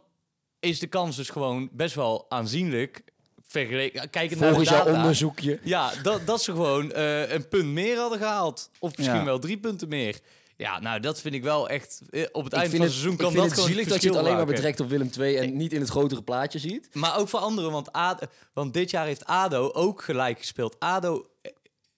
[0.59, 3.03] is de kans dus gewoon best wel aanzienlijk.
[3.47, 4.97] Vergeleken, kijkend naar de Volgens jouw data.
[4.97, 5.59] onderzoekje.
[5.63, 8.69] Ja, dat, dat ze gewoon eh, een punt meer hadden gehaald.
[8.79, 9.25] Of misschien Ja.
[9.25, 10.19] wel drie punten meer.
[10.57, 12.01] Ja, nou, dat vind ik wel echt...
[12.09, 13.69] eh, Op het Ik eind vind van het seizoen ik kan vind dat het gewoon
[13.69, 16.21] zielig dat je het alleen maar betrekt op Willem II en niet in het grotere
[16.21, 16.89] plaatje ziet.
[16.93, 20.75] Maar ook voor anderen, want, ADO, want dit jaar heeft ADO ook gelijk gespeeld.
[20.79, 21.25] ADO eh,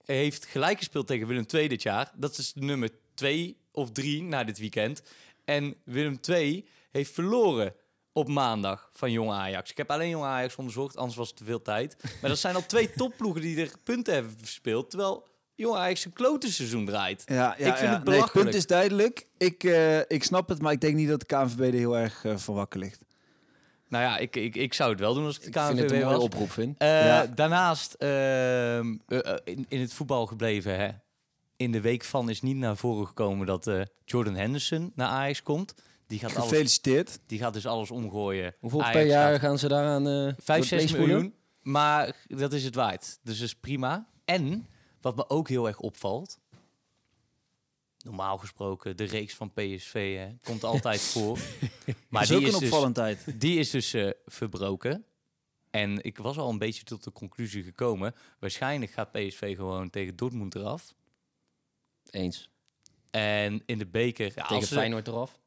[0.04, 2.12] heeft gelijk gespeeld tegen Willem II dit jaar.
[2.16, 5.02] Dat is nummer twee of drie na dit weekend.
[5.44, 7.74] En Willem II heeft verloren
[8.12, 9.70] op maandag van Jong Ajax.
[9.70, 11.96] Ik heb alleen Jong Ajax onderzocht, anders was het te veel tijd.
[12.20, 14.90] Maar dat zijn al twee topploegen die er punten hebben verspeeld.
[14.90, 17.22] Terwijl Jong Ajax een klote seizoen draait.
[17.26, 17.72] Ja, ja, Ik vind ja.
[17.74, 18.44] het Nee, het belachelijk.
[18.44, 19.26] punt is duidelijk.
[19.38, 22.24] Ik, eh, ik snap het, maar ik denk niet dat de KNVB er heel erg
[22.36, 23.00] van wakker ligt.
[23.90, 25.86] Nou ja, ik, ik, ik zou het wel doen als ik de Ik vind het
[25.86, 26.24] KNVB een mooie was.
[26.24, 26.78] oproep, vind.
[26.78, 27.26] Eh, Ja.
[27.26, 30.78] Daarnaast ehm, eh, eh, in, in het voetbal gebleven.
[30.78, 30.88] Hè.
[31.56, 35.42] In de week van is niet naar voren gekomen dat eh, Jordan Henderson naar Ajax
[35.42, 35.74] komt.
[36.06, 37.18] Die gaat, alles, Gefeliciteerd.
[37.26, 38.54] die gaat dus alles omgooien.
[38.60, 41.08] Hoeveel Ajax per jaar gaat gaan ze daaraan eh 5, door 6 het vlees spoelen?
[41.14, 41.34] miljoen.
[41.62, 43.18] Maar dat is het waard.
[43.22, 44.06] Dus dat is prima.
[44.24, 44.66] En
[45.00, 46.38] Wat me ook heel erg opvalt.
[48.04, 51.38] Normaal gesproken, de reeks van PSV hè, komt altijd voor.
[51.86, 53.40] Maar Maar is die ook is, een dus, opvallendheid.
[53.40, 55.04] die is dus eh, verbroken.
[55.70, 58.14] En ik was al een beetje tot de conclusie gekomen.
[58.38, 60.94] Waarschijnlijk gaat PSV gewoon tegen Dortmund eraf.
[62.10, 62.50] Eens.
[63.10, 64.26] En in de beker...
[64.26, 65.38] Ja, Tegen als ze- Feyenoord eraf.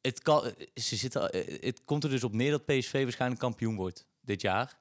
[0.00, 3.76] het, kan, ze zitten, eh, het komt er dus op neer dat PSV waarschijnlijk kampioen
[3.76, 4.78] wordt dit jaar.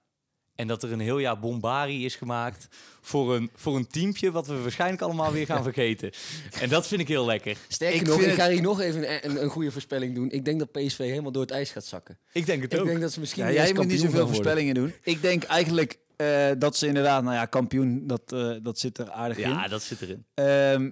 [0.62, 2.68] En dat er een heel jaar bombari is gemaakt
[3.02, 4.32] voor een, voor een teampje...
[4.32, 6.12] wat we waarschijnlijk allemaal weer gaan vergeten.
[6.60, 7.58] En dat vind ik heel lekker.
[7.68, 10.32] Sterker Ik nog, ik ga hier nog even een, een, een goede voorspelling doen.
[10.32, 12.18] Ik denk dat PSV helemaal door het ijs gaat zakken.
[12.32, 12.86] Ik denk het Ik ook.
[12.86, 14.94] denk dat ze misschien Ja, niet jij moet niet zoveel voorspellingen doen.
[15.04, 19.12] Ik denk eigenlijk eh, dat ze inderdaad, nou ja, kampioen, dat, eh, dat zit er
[19.12, 19.50] aardig in.
[19.50, 20.26] Ja, dat zit erin.
[20.34, 20.90] Ehm,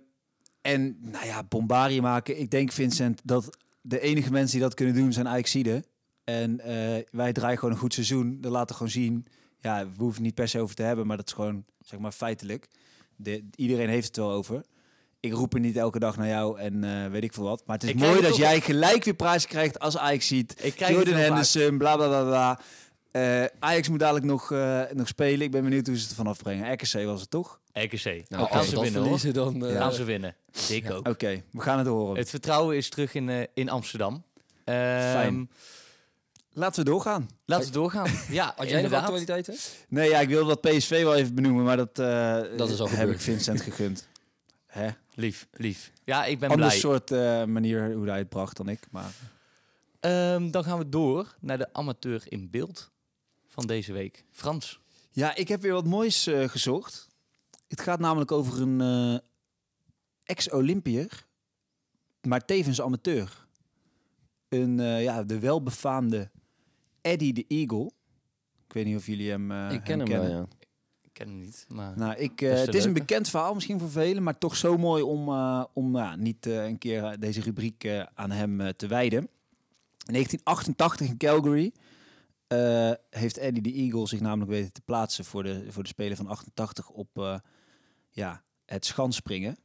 [0.61, 2.39] en nou ja, bombardie maken.
[2.39, 5.83] Ik denk, Vincent, dat de enige mensen die dat kunnen doen zijn Ajaxide.
[6.23, 8.37] En eh, wij draaien gewoon een goed seizoen.
[8.41, 9.25] Dat laten gewoon zien.
[9.61, 11.99] Ja, we hoeven het niet per se over te hebben, maar dat is gewoon, zeg
[11.99, 12.67] maar, feitelijk.
[13.15, 14.61] De, iedereen heeft het wel over.
[15.19, 17.63] Ik roep er niet elke dag naar jou en eh, weet ik veel wat.
[17.65, 20.55] Maar het is Ik mooi dat jij gelijk weer prijzen krijgt als Ajax ziet.
[20.65, 21.13] Ik krijg Jordan.
[21.13, 22.59] Henderson, bla bla bla bla.
[23.11, 25.41] Eh, Ajax moet dadelijk nog, eh, nog spelen.
[25.41, 26.73] Ik ben benieuwd hoe ze het vanaf brengen.
[26.73, 27.59] RKC was het toch?
[27.73, 28.23] RKC.
[28.29, 29.19] Nou, als ze winnen, hoor.
[29.19, 29.65] verliezen, dan...
[29.65, 30.35] eh, Gaan ze winnen.
[30.69, 31.07] Ik ook.
[31.07, 32.17] Oké, we gaan het horen.
[32.17, 34.23] Het vertrouwen is terug in, in Amsterdam.
[34.63, 35.49] Ehm, Fijn.
[36.59, 37.29] Laten we doorgaan.
[37.45, 38.07] Laten we doorgaan.
[38.29, 39.55] Ja, Had jij nog actualiteiten?
[39.87, 42.87] Nee, ja, ik wilde dat PSV wel even benoemen, maar dat, eh, Dat is al
[42.89, 43.15] heb gebeurd.
[43.15, 44.07] ik Vincent gegund.
[44.65, 44.89] Hè?
[45.13, 45.91] Lief, lief.
[46.03, 46.79] Ja, ik ben Ander blij.
[46.79, 48.79] soort eh, manier hoe hij het bracht dan ik.
[48.91, 49.11] Maar
[49.99, 52.91] Ehm, dan gaan we door naar de amateur in beeld
[53.47, 54.25] van deze week.
[54.31, 54.79] Frans.
[55.11, 57.07] ja, ik heb weer wat moois eh, gezocht.
[57.67, 59.19] Het gaat namelijk over een eh,
[60.23, 61.25] ex-Olympiër,
[62.21, 63.47] maar tevens amateur.
[64.49, 66.29] Een, eh, ja, de welbefaamde
[67.01, 67.91] Eddie de Eagle.
[68.67, 70.29] Ik weet niet of jullie hem, eh, ik ken hem kennen.
[70.29, 70.47] wel, ja.
[71.01, 71.97] Ik ken hem niet, maar...
[71.97, 74.77] Nou, ik, is eh, het is een bekend verhaal misschien voor velen, maar toch zo
[74.77, 78.67] mooi om, eh, om ja, niet eh, een keer deze rubriek eh, aan hem eh,
[78.69, 79.19] te wijden.
[80.05, 81.71] In 1988 in Calgary
[82.47, 86.17] eh, heeft Eddie de Eagle zich namelijk weten te plaatsen voor de, voor de Spelen
[86.17, 87.39] van 88 op eh,
[88.09, 89.57] ja, het schansspringen.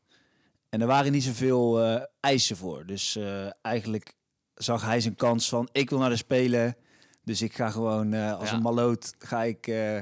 [0.69, 2.87] En er waren niet zoveel eh, eisen voor.
[2.87, 4.15] Dus eh, eigenlijk
[4.55, 6.77] zag hij zijn kans van ik wil naar de Spelen.
[7.25, 8.57] Dus ik ga gewoon eh, als Ja.
[8.57, 9.99] een maloot ga ik eh,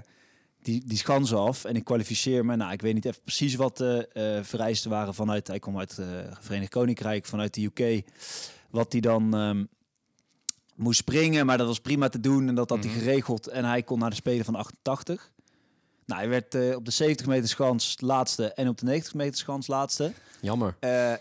[0.63, 2.57] die, die schansen af en ik kwalificeer me.
[2.57, 5.97] Nou, ik weet niet even precies wat de eh, vereisten waren vanuit, hij kwam uit
[5.97, 8.03] het Verenigd Koninkrijk, vanuit de UK.
[8.71, 9.65] Wat hij dan ehm,
[10.77, 12.99] moest springen, maar dat was prima te doen en dat had hij Mhm.
[13.03, 13.47] geregeld.
[13.47, 15.31] En hij kon naar de Spelen van 88.
[16.07, 19.67] Nou, hij werd op de 70 meter schans laatste en op de 90 meter schans
[19.67, 20.13] laatste.
[20.41, 20.77] Jammer.
[20.81, 21.13] Eh,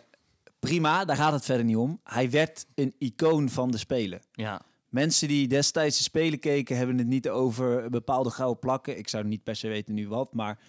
[0.60, 2.00] prima, daar gaat het verder niet om.
[2.04, 4.22] Hij werd een icoon van de Spelen.
[4.32, 4.62] Ja,
[4.92, 8.98] Mensen die destijds de Spelen keken, hebben het niet over bepaalde gouden plakken.
[8.98, 10.60] Ik zou niet per se weten nu wat, maar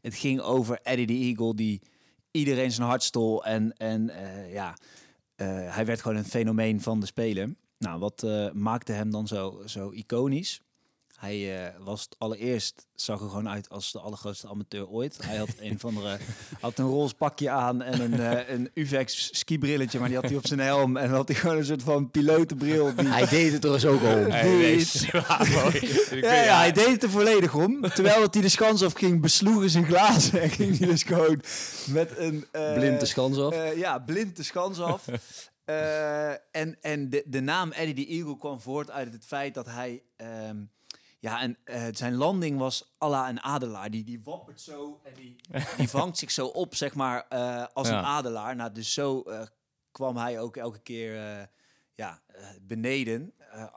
[0.00, 1.80] het ging over Eddie the Eagle, die
[2.30, 3.44] iedereen zijn hart stol.
[3.44, 4.76] En, en eh, ja,
[5.36, 7.56] eh, hij werd gewoon een fenomeen van de Spelen.
[7.78, 10.62] Nou, wat eh, maakte hem dan zo, zo iconisch?
[11.20, 15.18] Hij eh, was het allereerst, zag er gewoon uit als de allergrootste amateur ooit.
[15.26, 16.16] Hij had een van de
[16.60, 20.36] had een roze pakje aan en een, eh, een Uvex skibrilletje, maar die had hij
[20.36, 20.96] op zijn helm.
[20.96, 22.94] En dan had hij gewoon een soort van pilotenbril.
[22.94, 24.30] Die, Hij deed het er dus ook al om.
[25.12, 25.40] Ja,
[26.34, 27.80] ja, ja, hij deed het er volledig om.
[27.80, 30.40] Terwijl dat hij de schans af ging, besloegen zijn glazen.
[30.40, 31.42] En ging hij dus gewoon
[31.86, 32.46] met een...
[32.52, 33.52] eh, Blind de schans af.
[33.54, 35.04] eh, ja, blind de schans af.
[35.64, 39.66] Eh, en en de, de naam Eddie the Eagle kwam voort uit het feit dat
[39.66, 40.02] hij...
[40.16, 40.56] ehm,
[41.20, 43.90] ja, en eh, zijn landing was à la een adelaar.
[43.90, 45.36] Die, die wappert zo en die,
[45.76, 47.98] die vangt zich zo op, zeg maar, eh, als Ja.
[47.98, 48.56] een adelaar.
[48.56, 49.42] Nou, dus zo eh,
[49.90, 51.14] kwam hij ook elke keer
[51.94, 52.22] ja,
[52.62, 53.32] beneden.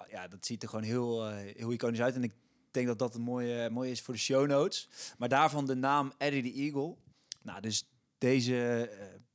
[0.10, 2.16] Ja, dat ziet er gewoon heel, heel iconisch uit.
[2.16, 2.34] En ik
[2.72, 4.90] denk dat dat een mooie, mooie is voor de show notes.
[5.18, 6.96] Maar daarvan de naam Eddie the Eagle.
[7.42, 7.84] Nou, dus
[8.18, 8.90] deze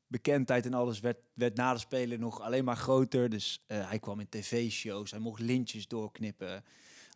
[0.06, 3.28] bekendheid en alles werd, werd na de Spelen nog alleen maar groter.
[3.28, 6.64] Dus hij kwam in tv-shows, hij mocht lintjes doorknippen.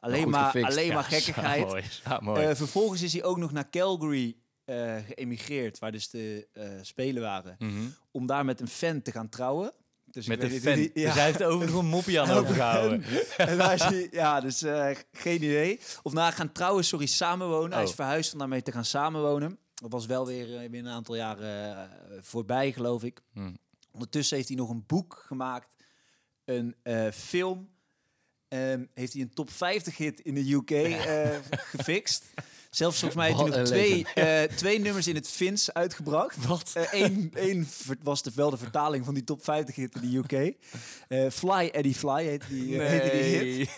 [0.03, 0.71] Alleen maar, gefixt.
[0.71, 1.67] alleen Ja, maar gekkigheid.
[1.67, 2.45] mooi, zo mooi.
[2.47, 7.23] Eh, vervolgens is hij ook nog naar Calgary eh, geëmigreerd, waar dus de eh, Spelen
[7.23, 7.57] waren.
[7.59, 7.83] Mhm.
[8.11, 9.73] Om daar met een fan te gaan trouwen.
[10.05, 10.75] Dus Met een fan.
[10.75, 13.05] die- Dus hij heeft er over nog een moppie aan overgehouden.
[13.37, 14.59] en daar is hij, ja, dus
[15.13, 15.81] geen idee.
[16.03, 17.73] Of nou, gaan trouwen, sorry, samenwonen.
[17.73, 17.95] Hij is Oh.
[17.95, 19.59] verhuisd om daarmee te gaan samenwonen.
[19.75, 23.21] Dat was wel weer, weer een aantal jaren voorbij, geloof ik.
[23.33, 23.53] Hm.
[23.93, 25.75] Ondertussen heeft hij nog een boek gemaakt,
[26.45, 26.75] een
[27.13, 27.71] film.
[28.53, 32.25] Ehm, heeft hij een top 50 hit in de UK eh, gefixt.
[32.71, 36.47] Zelfs volgens mij heeft hij nog twee, eh, twee nummers in het Fins uitgebracht.
[36.47, 36.73] Wat?
[36.91, 40.17] Eén één ver- was de, wel de vertaling van die top 50 hit in de
[40.17, 40.55] UK.
[41.09, 43.71] Eh, Fly Eddie Fly heet die, eh, die hit.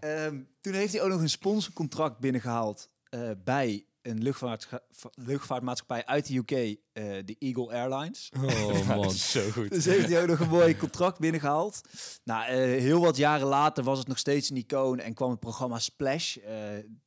[0.00, 4.82] Ehm, toen heeft hij ook nog een sponsorcontract binnengehaald eh, bij een luchtvaartscha-
[5.14, 6.76] luchtvaartmaatschappij uit de UK, eh,
[7.24, 8.30] de Eagle Airlines.
[8.44, 9.10] Oh man.
[9.10, 9.70] Zo goed.
[9.70, 11.80] Dus heeft hij ook nog een mooi contract binnengehaald.
[12.24, 15.40] Nou, eh, heel wat jaren later was het nog steeds een icoon en kwam het
[15.40, 16.44] programma Splash, eh,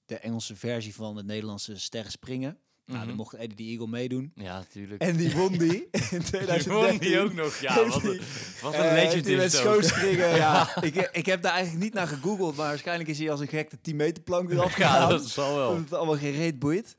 [0.06, 2.58] de Engelse versie van het Nederlandse Sterren Springen.
[2.90, 3.08] Nou, Mhm.
[3.08, 4.32] daar mocht Eddie de Eagle meedoen.
[4.36, 5.02] Ja, natuurlijk.
[5.02, 6.72] En die won die in Die 2013.
[6.74, 7.58] won die ook nog.
[7.60, 8.22] Ja, wat een,
[8.62, 10.70] wat een Eh, legend is schoonspringen, ja.
[10.82, 13.70] ik, ik heb daar eigenlijk niet naar gegoogeld, maar waarschijnlijk is hij als een gek
[13.70, 15.10] de 10 meter plank eraf Ja, gegaan.
[15.10, 15.70] dat zal wel.
[15.70, 16.96] Dat het allemaal geen reet boeit.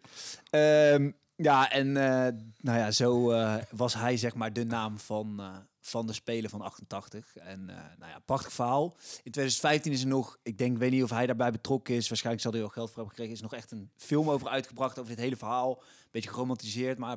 [0.50, 5.35] Ehm, ja, en eh, nou ja, zo eh, was hij zeg maar de naam van,
[5.38, 5.46] eh,
[5.81, 7.37] van de Spelen van 88.
[7.37, 8.97] En eh, nou ja, prachtig verhaal.
[9.23, 12.09] In 2015 is er nog, ik denk, weet niet of hij daarbij betrokken is.
[12.09, 13.37] Waarschijnlijk zal hij wel geld voor hebben gekregen.
[13.37, 15.83] Is nog echt een film over uitgebracht over dit hele verhaal.
[16.11, 17.16] Beetje geromantiseerd, maar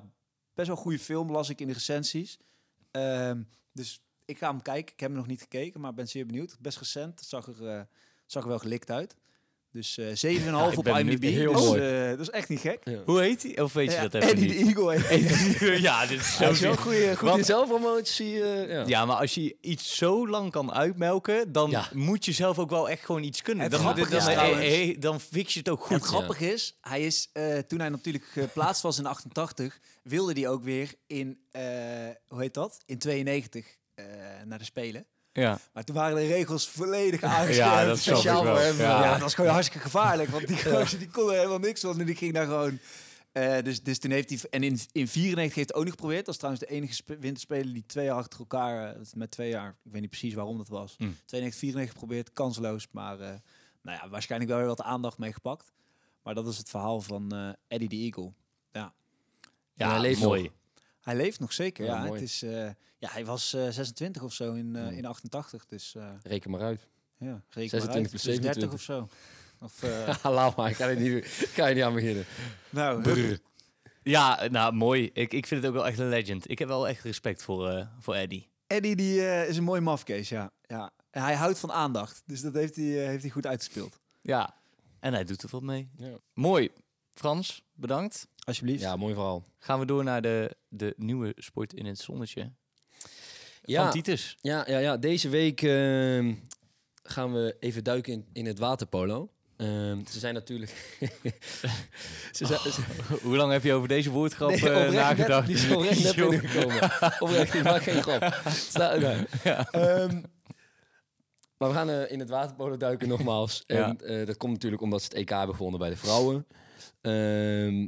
[0.54, 2.40] best wel een goede film las ik in de recensies.
[2.92, 4.94] Ehm, dus ik ga hem kijken.
[4.94, 6.58] Ik heb hem nog niet gekeken, maar ben zeer benieuwd.
[6.60, 7.22] Best recent.
[7.22, 7.82] Zag er, eh,
[8.26, 9.16] zag er wel gelikt uit.
[9.74, 10.88] Dus eh 7,5 ik op.
[10.88, 11.24] IMDb.
[11.24, 11.82] Heel dus, mooi.
[11.82, 12.84] eh, dat is echt niet gek.
[13.06, 13.62] Hoe heet hij?
[13.62, 14.76] Of weet je Ja, dat even Eddie niet?
[14.76, 16.82] de Eagle heet ja, dit is zo Hij is wel ziek.
[16.82, 18.44] goede, goed Want- in zelfpromotie.
[18.44, 18.84] eh ja.
[18.88, 21.90] Ja, maar als je iets zo lang kan uitmelken, dan Ja.
[21.94, 23.64] moet je zelf ook wel echt gewoon iets kunnen.
[23.64, 25.96] Het Dan, grappige dan, is dan, fix je het ook goed.
[25.96, 30.48] het grappige is, hij is, eh, toen hij natuurlijk geplaatst was in 88, wilde hij
[30.50, 31.62] ook weer in, eh,
[32.28, 32.82] hoe heet dat?
[32.86, 34.06] In 92 eh,
[34.46, 35.06] naar de Spelen.
[35.34, 35.60] Ja.
[35.74, 37.72] Maar toen waren de regels volledig aangescherpt.
[37.80, 38.78] Ja, dat speciaal voor hem.
[38.78, 39.04] Ja.
[39.04, 39.12] Ja.
[39.12, 42.06] dat was gewoon hartstikke gevaarlijk, want die gozer die kon er helemaal niks van en
[42.06, 42.80] die ging daar gewoon...
[43.32, 44.40] eh, dus, dus toen heeft hij...
[44.50, 46.26] En in, in 94 heeft hij ook nog geprobeerd.
[46.26, 48.96] Dat is trouwens de enige spe- winterspeler die twee jaar achter elkaar...
[48.96, 50.96] eh, met twee jaar, ik weet niet precies waarom dat was.
[50.98, 51.04] Hm.
[51.26, 52.88] 92, 94 geprobeerd, kansloos.
[52.92, 53.28] Maar eh,
[53.82, 55.72] nou ja, waarschijnlijk wel weer wat aandacht meegepakt.
[56.24, 58.32] Maar dat is het verhaal van eh, Eddie de Eagle.
[58.72, 58.94] Ja,
[59.74, 60.42] Ja, mooi.
[60.44, 60.52] nog.
[61.04, 62.12] Hij leeft nog zeker, Ja.
[62.12, 64.92] Het is, eh, ja hij was eh, 26 of zo in, eh, Hmm.
[64.98, 65.66] in 88.
[65.66, 66.88] Dus eh, Reken maar uit.
[67.18, 68.10] ja, reken 26 maar uit.
[68.10, 68.74] plus Dus 30 27.
[68.74, 69.08] of zo.
[69.66, 69.84] Of,
[70.24, 72.26] eh, Laat maar, ik kan niet, kan je niet aan beginnen.
[72.70, 73.38] nou, Brr.
[74.04, 75.10] Ja, nou mooi.
[75.14, 76.50] Ik, ik vind het ook wel echt een legend.
[76.50, 78.50] Ik heb wel echt respect voor, eh, voor Eddie.
[78.68, 80.52] Eddie die, eh, is een mooi mafkees, ja.
[80.68, 80.92] ja.
[81.10, 82.24] En hij houdt van aandacht.
[82.26, 84.00] Dus dat heeft hij, eh, heeft hij goed uitgespeeld.
[84.22, 84.56] Ja.
[85.00, 85.90] En hij doet er wat mee.
[85.98, 86.18] Ja.
[86.34, 86.70] Mooi.
[87.14, 88.28] Frans, bedankt.
[88.44, 88.82] Alsjeblieft.
[88.82, 89.44] ja, mooi verhaal.
[89.60, 92.52] Gaan we door naar de, de nieuwe sport in het zonnetje.
[93.64, 93.84] Ja.
[93.84, 94.38] Van Titus.
[94.42, 94.98] Ja, ja, ja.
[94.98, 96.34] deze week ehm,
[97.04, 99.30] gaan we even duiken in, in het waterpolo.
[99.58, 100.72] Ehm, ze zijn natuurlijk...
[102.32, 102.82] ze zijn, ze-
[103.22, 105.48] Hoe lang heb je over deze woordgrap Nee, eh, oprecht net- nagedacht?
[105.48, 106.42] die is oprecht net Jongen.
[106.42, 106.92] binnengekomen.
[107.20, 108.42] oprecht, ik maak geen grap.
[108.50, 109.26] Sta, nee.
[109.72, 110.22] Ehm,
[111.58, 113.64] maar we gaan eh, in het waterpolo duiken nogmaals.
[113.68, 113.96] En Ja.
[113.96, 116.48] eh, dat komt natuurlijk omdat ze het EK hebben gewonnen bij de vrouwen.
[117.02, 117.88] Ehm,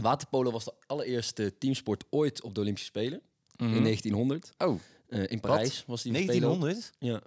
[0.00, 3.20] waterpolo was de allereerste teamsport ooit op de Olympische Spelen.
[3.56, 3.74] Mhm.
[3.74, 4.52] In 1900.
[4.58, 6.58] Oh, Eh, in Parijs was die Spelen ook.
[6.60, 6.92] 1900?
[6.98, 7.22] Ja.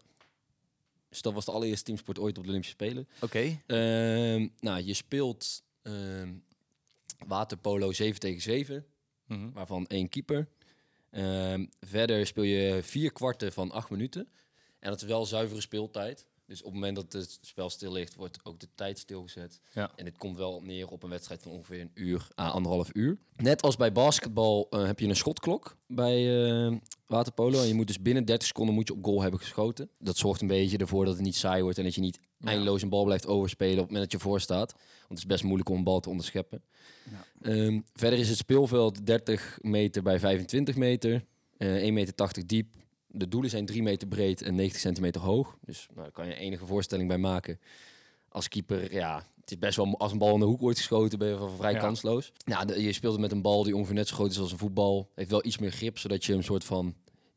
[1.09, 3.07] Dus dat was de allereerste teamsport ooit op de Olympische Spelen.
[3.21, 3.39] Oké.
[3.67, 6.33] Ehm, nou, je speelt ehm,
[7.27, 8.85] waterpolo 7 tegen 7,
[9.25, 9.51] Mhm.
[9.51, 10.47] waarvan één keeper.
[11.11, 14.27] Ehm, verder speel je vier kwarten van acht minuten.
[14.79, 16.25] En dat is wel zuivere speeltijd.
[16.51, 19.61] Dus op het moment dat het spel stil ligt, wordt ook de tijd stilgezet.
[19.73, 19.91] Ja.
[19.95, 23.17] En dit komt wel neer op een wedstrijd van ongeveer een uur à anderhalf uur.
[23.35, 26.75] Net als bij basketbal eh, heb je een schotklok bij eh,
[27.07, 27.61] waterpolo.
[27.61, 29.89] En je moet dus binnen 30 seconden moet je op goal hebben geschoten.
[29.99, 32.47] Dat zorgt een beetje ervoor dat het niet saai wordt en dat je niet Ja.
[32.47, 34.71] eindeloos een bal blijft overspelen op het moment dat je voor staat.
[34.71, 36.63] Want het is best moeilijk om een bal te onderscheppen.
[37.11, 37.49] Ja.
[37.49, 41.25] Ehm, verder is het speelveld 30 meter bij 25 meter.
[41.57, 42.73] eh 1,80 meter diep.
[43.13, 45.57] De doelen zijn 3 meter breed en 90 centimeter hoog.
[45.65, 47.59] Dus nou, daar kan je enige voorstelling bij maken.
[48.29, 49.97] Als keeper, ja, het is best wel...
[49.97, 51.79] Als een bal in de hoek wordt geschoten, ben je vrij Ja.
[51.79, 52.31] kansloos.
[52.45, 54.57] Nou, je speelt het met een bal die ongeveer net zo groot is als een
[54.57, 55.09] voetbal.
[55.15, 56.95] Heeft wel iets meer grip, zodat je hem soort van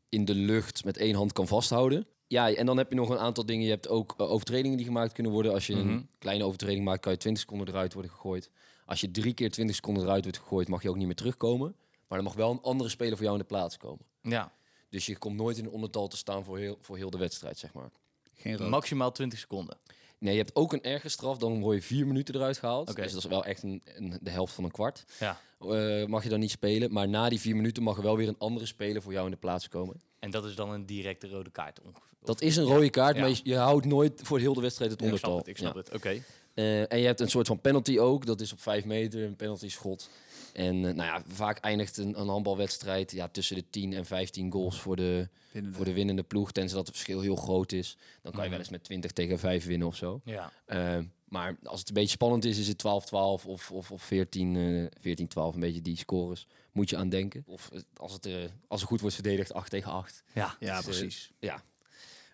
[0.09, 2.07] in de lucht met één hand kan vasthouden.
[2.27, 3.63] Ja, en dan heb je nog een aantal dingen.
[3.63, 5.53] Je hebt ook eh, overtredingen die gemaakt kunnen worden.
[5.53, 5.89] Als je Mhm.
[5.89, 8.49] een kleine overtreding maakt, kan je 20 seconden eruit worden gegooid.
[8.85, 11.75] Als je drie keer 20 seconden eruit wordt gegooid, mag je ook niet meer terugkomen.
[12.07, 14.05] Maar er mag wel een andere speler voor jou in de plaats komen.
[14.21, 14.51] Ja.
[14.89, 17.57] Dus je komt nooit in een ondertal te staan voor heel, voor heel de wedstrijd,
[17.57, 17.89] zeg maar.
[18.35, 18.69] Geen rood.
[18.69, 19.77] Maximaal 20 seconden.
[20.17, 21.37] Nee, je hebt ook een erger straf.
[21.37, 22.89] Dan word je vier minuten eruit gehaald.
[22.89, 23.01] Oké.
[23.01, 25.03] Dus dat is wel echt een, een- de helft van een kwart.
[25.19, 25.39] Ja.
[25.59, 26.91] Eh, mag je dan niet spelen.
[26.93, 29.31] Maar na die vier minuten mag er wel weer een andere speler voor jou in
[29.31, 30.01] de plaats komen.
[30.19, 31.81] En dat is dan een directe rode kaart.
[31.81, 32.01] ongeveer.
[32.23, 33.21] Dat is een rode kaart, Ja.
[33.21, 35.29] maar je, je houdt nooit voor heel de wedstrijd het ik ondertal.
[35.31, 35.49] snap het.
[35.49, 35.79] Ik snap Ja.
[35.79, 35.93] het.
[35.93, 36.23] Oké.
[36.53, 38.25] Eh, en je hebt een soort van penalty ook.
[38.25, 40.09] Dat is op vijf meter, een penalty schot.
[40.55, 44.51] En eh, nou ja, vaak eindigt een, een handbalwedstrijd ja, tussen de 10 en 15
[44.51, 45.75] goals voor de, Winnende.
[45.77, 46.51] voor de winnende ploeg.
[46.51, 47.97] Tenzij dat het verschil heel groot is.
[48.21, 48.49] Dan kan je Mhm.
[48.49, 50.21] wel eens met 20 tegen 5 winnen of zo.
[50.25, 50.51] Ja.
[50.65, 54.55] Eh, maar als het een beetje spannend is, is het 12-12 of, of, of 14,
[54.55, 55.53] eh 14-12.
[55.53, 57.43] Een beetje die scores moet je aan denken.
[57.47, 58.33] Of als het, eh,
[58.67, 60.23] als het goed wordt verdedigd, 8 tegen 8.
[60.33, 60.55] Ja.
[60.59, 61.31] Ja, Dus, precies.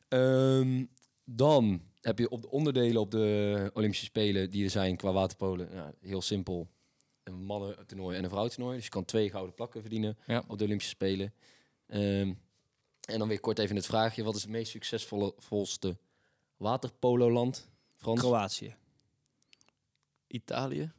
[0.07, 0.85] Ehm,
[1.25, 5.69] dan heb je op de onderdelen op de Olympische Spelen die er zijn qua waterpolen.
[5.73, 6.67] Ja, heel simpel.
[7.23, 8.75] Een mannentoernooi en een vrouwentoernooi.
[8.75, 10.43] Dus je kan twee gouden plakken verdienen Ja.
[10.47, 11.33] op de Olympische Spelen.
[11.87, 12.33] Ehm,
[13.01, 14.23] en dan weer kort even het vraagje.
[14.23, 15.97] Wat is het meest succesvolle volste
[16.57, 17.69] waterpololand?
[17.95, 18.19] Frans?
[18.19, 18.75] Kroatië.
[20.27, 20.91] Italië.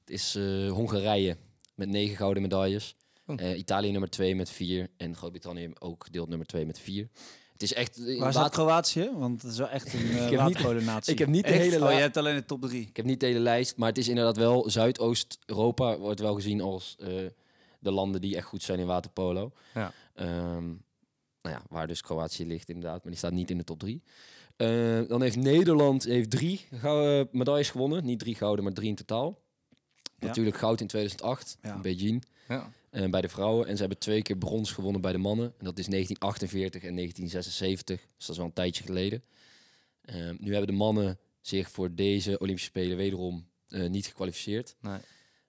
[0.00, 1.36] Het is eh, Hongarije
[1.74, 2.96] met negen gouden medailles.
[3.26, 3.40] Oh.
[3.40, 4.90] Eh, Italië nummer twee met vier.
[4.96, 7.08] En Groot-Brittannië ook gedeeld nummer twee met vier.
[7.56, 7.96] Het is echt...
[8.06, 9.10] eh, Waar water- Kroatië?
[9.14, 10.24] Want het is wel echt een uh,
[11.04, 11.62] ik heb niet de Echt?
[11.62, 12.86] hele Oh, la- je hebt alleen de top drie.
[12.88, 16.60] Ik heb niet de hele lijst, maar het is inderdaad wel Zuidoost-Europa wordt wel gezien
[16.60, 17.08] als eh,
[17.78, 19.52] de landen die echt goed zijn in waterpolo.
[19.74, 19.92] Ja.
[20.14, 20.66] Ehm,
[21.42, 24.02] nou ja, waar dus Kroatië ligt inderdaad, maar die staat niet in de top drie.
[24.56, 28.04] Eh, dan heeft Nederland heeft drie gouden medailles gewonnen.
[28.04, 29.38] Niet drie gouden, maar drie in totaal.
[30.18, 30.26] Ja.
[30.26, 31.74] Natuurlijk goud in 2008 Ja.
[31.74, 32.72] in Beijing Ja.
[32.96, 33.66] Eh, bij de vrouwen.
[33.66, 35.46] En ze hebben twee keer brons gewonnen bij de mannen.
[35.58, 38.00] En dat is 1948 en 1976.
[38.00, 39.22] Dus dat is wel een tijdje geleden.
[40.04, 44.76] Ehm, nu hebben de mannen zich voor deze Olympische Spelen wederom eh, niet gekwalificeerd.
[44.80, 44.98] Nee.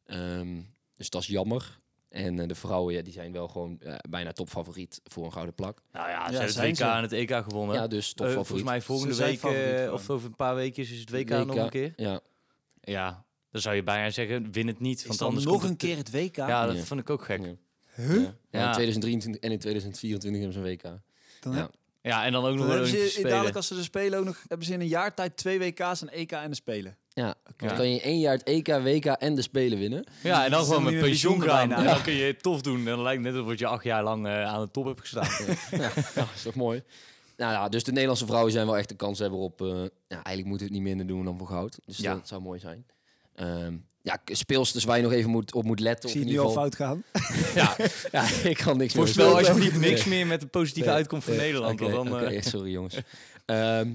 [0.05, 0.61] Ehm,
[0.95, 1.79] dus dat is jammer.
[2.09, 5.81] En eh, de vrouwen ja, die zijn wel gewoon bijna topfavoriet voor een gouden plak.
[5.91, 7.75] Nou ja, ze Ja, hebben het zijn WK en het EK gewonnen.
[7.75, 8.47] Ja, dus topfavoriet.
[8.47, 11.45] volgens mij volgende week, eh, of over een paar weken is het WK, WK.
[11.45, 11.93] nog een keer.
[11.95, 12.19] Ja,
[12.81, 14.99] Ja, dan zou je bijna zeggen, win het niet.
[14.99, 16.35] Is Want dan anders nog een keer het WK?
[16.35, 16.83] Ja, dat Ja.
[16.83, 17.41] vond ik ook gek.
[17.45, 17.53] ja.
[17.95, 18.23] Huh?
[18.49, 18.65] Ja.
[18.67, 21.01] In 2023 en in 2024 hebben ze een WK.
[21.39, 21.69] Dan, Ja.
[22.01, 24.67] Ja, en dan ook nog een ze dadelijk als ze de spelen ook nog hebben
[24.67, 26.97] ze in een jaar tijd twee WK's, een EK en de spelen.
[27.13, 30.03] Ja, dan kan je in één jaar het EK, WK en de Spelen winnen.
[30.23, 31.47] Ja, en dan gewoon met pensioen gaan.
[31.67, 31.75] bijna.
[31.77, 31.93] En Ja.
[31.93, 32.77] dan kun je het tof doen.
[32.79, 34.99] En dan lijkt het net alsof je acht jaar lang eh, aan de top hebt
[34.99, 35.29] gestaan.
[35.81, 36.83] ja, dat is toch mooi.
[37.37, 39.61] Nou ja, dus de Nederlandse vrouwen zijn wel echt de kans hebben op...
[39.61, 39.67] eh,
[40.07, 41.79] ja, eigenlijk moeten we het niet minder doen dan voor goud.
[41.85, 42.13] Dus Ja.
[42.13, 42.85] dat zou mooi zijn.
[43.37, 46.09] Ehm, ja, speelsters waar je nog even moet, op moet letten.
[46.09, 47.03] Ik zie het nu al fout gaan.
[47.55, 47.75] Ja,
[48.11, 49.35] ja, ik kan niks meer Voorspel voorspellen.
[49.37, 50.15] alsjeblieft niks Nee.
[50.15, 50.97] meer met een positieve Nee.
[50.97, 51.79] uitkomst voor Nee, Nederland.
[51.79, 52.95] dan, eh, sorry jongens.
[53.45, 53.89] Ehm,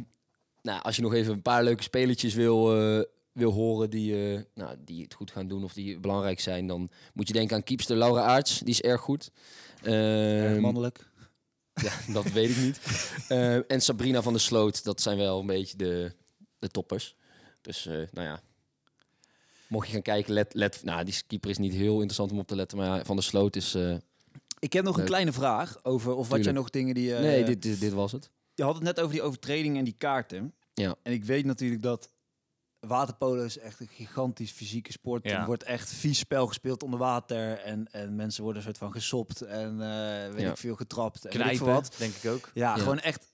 [0.63, 4.41] nou, als je nog even een paar leuke spelertjes wil, eh, wil horen die, eh,
[4.55, 7.63] nou, die het goed gaan doen of die belangrijk zijn, dan moet je denken aan
[7.63, 8.59] keepster Laura Aarts.
[8.59, 9.31] Die is erg goed.
[9.83, 11.11] Erg Ehm, mannelijk.
[11.75, 12.81] ja, dat weet ik niet.
[13.69, 16.13] En Sabrina van der Sloot, dat zijn wel een beetje de,
[16.59, 17.15] de toppers.
[17.61, 18.41] Dus, eh, nou ja.
[19.73, 22.47] Mocht je gaan kijken, let, let, nou, die keeper is niet heel interessant om op
[22.47, 23.75] te letten, maar Van der Sloot is...
[23.75, 23.95] eh,
[24.59, 27.15] Ik heb nog een kleine vraag over of wat jij nog dingen die...
[27.15, 28.31] eh, nee, dit, dit, dit was het.
[28.55, 30.55] Je had het net over die overtreding en die kaarten.
[30.75, 30.95] Ja.
[31.03, 32.11] En ik weet natuurlijk dat
[32.81, 35.25] waterpolo is echt een gigantisch fysieke sport.
[35.25, 35.41] Ja.
[35.41, 37.59] Er wordt echt vies spel gespeeld onder water.
[37.59, 40.51] En, en mensen worden een soort van gesopt en eh, weet Ja.
[40.51, 41.17] ik veel getrapt.
[41.17, 41.95] En weet ik knijpen, veel wat.
[41.99, 42.51] denk ik ook.
[42.55, 42.83] Ja, Ja.
[42.83, 43.31] gewoon echt.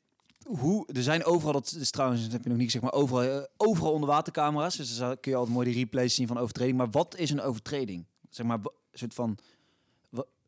[0.49, 3.23] Hoe, er zijn overal, dat is trouwens, dat heb je nog niet gezegd, maar overal,
[3.23, 4.77] eh, overal onderwatercamera's.
[4.77, 6.77] Dus dan kun je altijd mooi die replays zien van overtreding.
[6.77, 8.05] Maar wat is een overtreding?
[8.31, 8.59] Zeg maar,
[8.93, 9.39] soort van.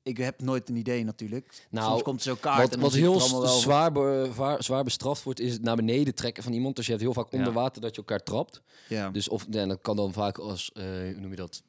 [0.03, 1.67] ik heb nooit een idee natuurlijk.
[1.71, 5.53] Nou, Soms komt zo kaart Wat, en wat heel zwaar, be- zwaar bestraft wordt, is
[5.53, 6.77] het naar beneden trekken van iemand.
[6.77, 7.39] Dus je hebt heel vaak Ja.
[7.39, 8.63] onder water dat je elkaar trapt.
[8.89, 9.11] Ja.
[9.11, 11.63] Dus of, en dat kan dan vaak als, eh, hoe noem je dat,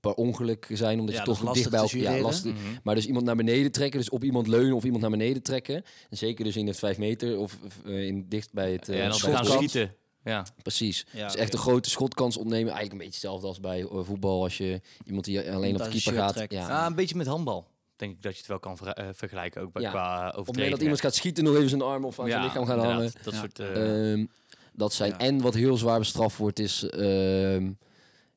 [0.00, 2.16] per ongeluk zijn, omdat Ja, je toch dicht bij elkaar...
[2.16, 2.52] Ja, lastig.
[2.52, 2.62] Mhm.
[2.82, 5.74] Maar dus iemand naar beneden trekken, dus op iemand leunen of iemand naar beneden trekken.
[6.10, 9.02] En zeker dus in het 5 meter of eh, in, dicht bij het eh, Ja,
[9.02, 9.94] en dan gaan schieten.
[10.24, 10.46] Ja.
[10.62, 11.06] Precies.
[11.10, 12.72] Ja, dus echt een grote schotkans opnemen.
[12.72, 14.42] Eigenlijk een beetje hetzelfde als bij eh, voetbal.
[14.42, 16.32] Als je iemand die alleen Iemand op de keeper gaat.
[16.34, 16.52] trekt.
[16.52, 16.80] Ja.
[16.80, 17.66] Ah, een beetje met handbal.
[17.96, 19.90] Denk ik dat je het wel kan ver- vergelijken, ook bij, Ja.
[19.90, 20.70] qua Op het moment overtredingen.
[20.70, 23.10] dat iemand gaat schieten, nog even zijn arm of aan zijn lichaam gaan hangen.
[23.22, 23.40] Dat Ja.
[23.40, 23.58] soort...
[23.58, 24.26] eh, Ehm,
[24.72, 25.18] dat zijn Ja.
[25.18, 27.70] en wat heel zwaar bestraft wordt is ehm,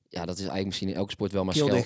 [0.09, 1.83] ja dat is eigenlijk misschien in elke sport wel maar schel,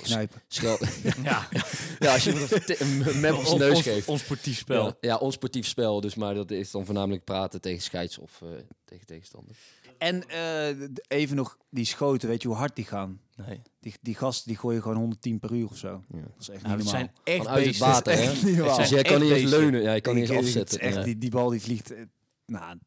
[0.47, 0.77] schel
[1.23, 1.47] ja,
[1.99, 4.85] ja als je een, map op zijn neus ons, geeft ons sportief spel.
[4.85, 8.47] ja, ja onsportief spel dus maar dat is dan voornamelijk praten tegen scheids of eh,
[8.85, 9.55] tegen tegenstander
[9.97, 13.19] En eh, even nog die schoten, weet je hoe hard die gaan?
[13.47, 13.61] Nee.
[13.79, 16.03] Die, die gasten die gooien gewoon 110 per uur of zo.
[16.13, 16.19] ja.
[16.19, 17.11] Dat is echt Nou, niet het normaal.
[17.23, 20.15] zijn echt vanuit het water hè dus jij kan niet eens leunen ja je kan
[20.15, 21.03] niet eens afzetten echt, ja.
[21.03, 21.91] die, die bal die vliegt.
[21.91, 22.01] eh,
[22.45, 22.77] nou,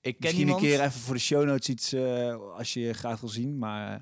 [0.00, 0.62] Ik ken misschien iemand...
[0.62, 3.58] een keer even voor de show notes iets eh, als je graag wil zien.
[3.58, 4.00] Maar eh,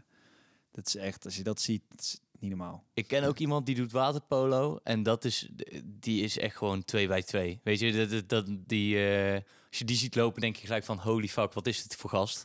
[0.77, 2.85] dat is echt, als je dat ziet, dat is niet normaal.
[2.95, 4.81] Ik ken ook iemand die doet waterpolo.
[4.85, 5.49] En dat is,
[5.85, 7.61] die is echt gewoon 2 bij 2.
[7.65, 9.33] Weet je, dat, dat, dat- die, eh,
[9.69, 10.99] als je die ziet lopen, denk je gelijk van...
[10.99, 12.39] Holy fuck, wat is dit voor gast?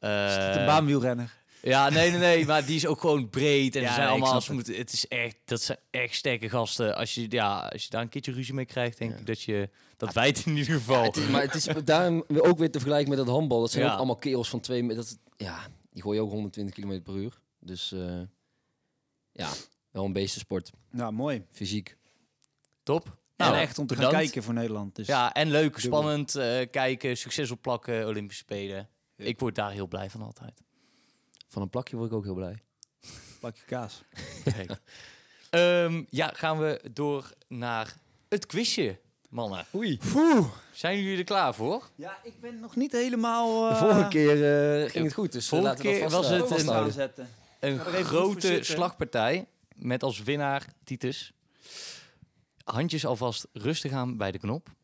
[0.00, 1.38] Is het een Eh, baanwielrenner?
[1.62, 2.46] Ja, nee, nee, nee.
[2.46, 3.76] Maar die is ook gewoon breed.
[3.76, 4.42] En Ja, zijn allemaal...
[4.52, 6.96] moeten, het is echt, dat zijn echt sterke gasten.
[6.96, 9.16] Als je, ja, als je daar een keertje ruzie mee krijgt, denk Ja.
[9.18, 9.68] ik dat je...
[9.96, 11.02] Dat wij het in ieder geval.
[11.02, 13.84] Het is, maar het is daarom ook weer te vergelijken met dat handbal dat zijn
[13.84, 13.90] Ja.
[13.90, 17.92] ook allemaal kerels van twee dat, ja die gooien ook 120 km per uur dus
[17.92, 18.20] eh,
[19.32, 19.50] ja
[19.90, 21.44] wel een beestensport Nou, mooi.
[21.50, 21.96] fysiek
[22.82, 23.06] Top.
[23.06, 24.96] en Nou, echt om te gaan kijken voor Nederland.
[24.96, 25.80] Dus Ja, en leuk, Dubbel.
[25.80, 28.88] spannend eh, kijken, succes op plakken, Olympische Spelen.
[29.16, 29.24] Ja.
[29.24, 30.62] Ik word daar heel blij van altijd.
[31.48, 32.62] van een plakje word ik ook heel blij
[33.40, 34.02] plakje kaas.
[35.50, 37.96] Ehm, ja, gaan we door naar
[38.28, 38.98] het quizje,
[39.28, 39.66] mannen.
[39.74, 39.98] Oei.
[40.12, 40.46] Poeh.
[40.72, 41.88] Zijn jullie er klaar voor?
[41.94, 43.68] Ja, ik ben nog niet helemaal...
[43.68, 46.28] De eh, vorige keer eh, ging het goed, dus vorige laten we dat keer vast,
[46.64, 47.26] was het een-.
[47.60, 51.32] Een grote slagpartij met als winnaar Titus.
[52.64, 54.74] Handjes alvast rustig aan bij de knop.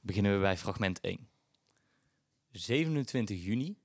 [0.00, 1.28] Beginnen we bij fragment 1.
[2.50, 3.78] 27 juni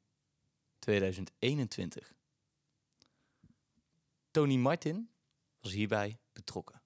[0.80, 2.14] 2021.
[4.32, 5.10] Tony Martin
[5.60, 6.82] was hierbij betrokken.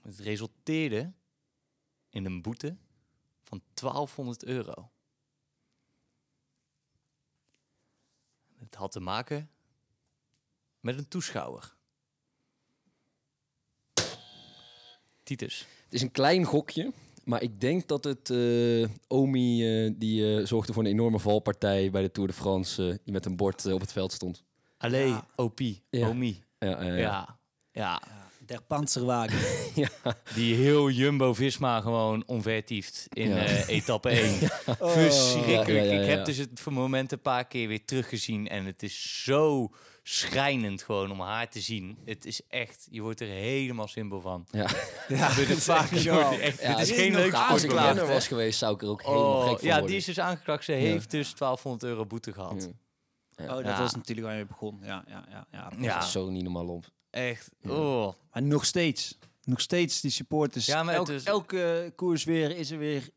[0.00, 1.12] Het resulteerde
[2.08, 2.76] in een boete
[3.42, 4.90] van 1200 euro.
[8.74, 9.50] Het had te maken
[10.80, 11.74] met een toeschouwer.
[15.22, 15.66] Titus.
[15.84, 16.92] Het is een klein gokje,
[17.24, 21.90] maar ik denk dat het eh, Omi, eh, die eh, zorgde voor een enorme valpartij
[21.90, 24.44] bij de Tour de France, die met een bord op het veld stond.
[24.78, 25.26] Allee, Ja.
[25.36, 25.60] OP,
[25.90, 26.08] Ja.
[26.08, 26.42] Omi.
[26.58, 27.38] Ja, Ja.
[27.72, 28.02] ja.
[28.46, 29.38] Der Panzerwagen.
[30.34, 33.36] Die heel Jumbo-Visma gewoon onvertieft in Ja.
[33.36, 34.38] eh, etappe 1.
[34.78, 34.90] Oh.
[35.00, 35.68] Verschrikkelijk.
[35.68, 38.48] Ja, ja, ja, Ik heb dus het voor moment een paar keer weer teruggezien.
[38.48, 39.70] En het is zo
[40.02, 41.98] schrijnend gewoon om haar te zien.
[42.04, 44.46] Het is echt, je wordt er helemaal simpel van.
[44.50, 44.68] Ja.
[45.08, 48.26] Ja, Dit is, vaak, er echt, Ja, dit is geen leuk Als ik renner was
[48.28, 49.86] geweest, zou ik er ook helemaal gek Oh, van ja, worden.
[49.90, 50.64] die is dus aangeklaagd.
[50.64, 52.70] Ze heeft dus 1200 euro boete gehad.
[53.36, 53.44] Ja.
[53.44, 53.78] Oh, dat Ja.
[53.78, 54.78] was natuurlijk waar je begon.
[54.82, 55.46] Ja, ja, ja.
[55.52, 55.72] ja.
[55.78, 55.94] Ja.
[55.94, 56.84] Dat is zo niet normaal op.
[57.14, 57.50] Echt.
[57.66, 58.12] Oh.
[58.32, 59.18] Maar nog steeds.
[59.44, 60.66] Nog steeds die supporters.
[60.66, 63.10] Ja, maar het is- elke koers weer is er weer.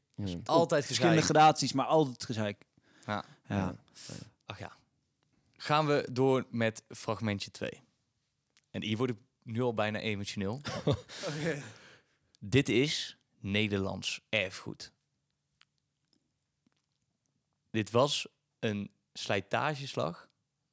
[0.46, 1.38] Altijd verschillende gezeik.
[1.38, 2.66] gradaties, maar altijd gezeik.
[3.06, 3.26] Ja.
[3.48, 3.76] Ja.
[4.46, 4.78] Ach ja.
[5.58, 7.82] Gaan we door met fragmentje 2.
[8.72, 10.62] En hier word ik nu al bijna emotioneel.
[12.40, 14.92] Dit is Nederlands erfgoed.
[17.70, 18.28] Dit was
[18.60, 20.30] een slijtageslag.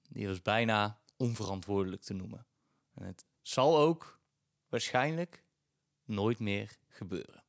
[0.09, 2.47] Die was bijna onverantwoordelijk te noemen.
[2.95, 4.21] En het zal ook
[4.69, 5.43] waarschijnlijk
[6.05, 7.43] nooit meer gebeuren.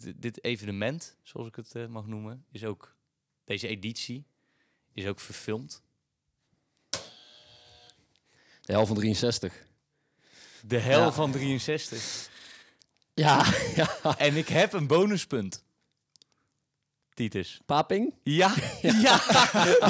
[0.00, 2.96] D- dit evenement, zoals ik het eh, mag noemen, is ook
[3.44, 4.26] deze editie
[4.92, 5.82] is ook verfilmd.
[8.60, 9.66] De hel van 63.
[10.62, 11.12] De hel Ja.
[11.12, 12.30] van 63.
[13.14, 14.18] Ja, ja.
[14.18, 15.64] En ik heb een bonuspunt.
[17.18, 17.60] Titus.
[17.66, 18.14] Paping?
[18.22, 19.20] Ja, ja,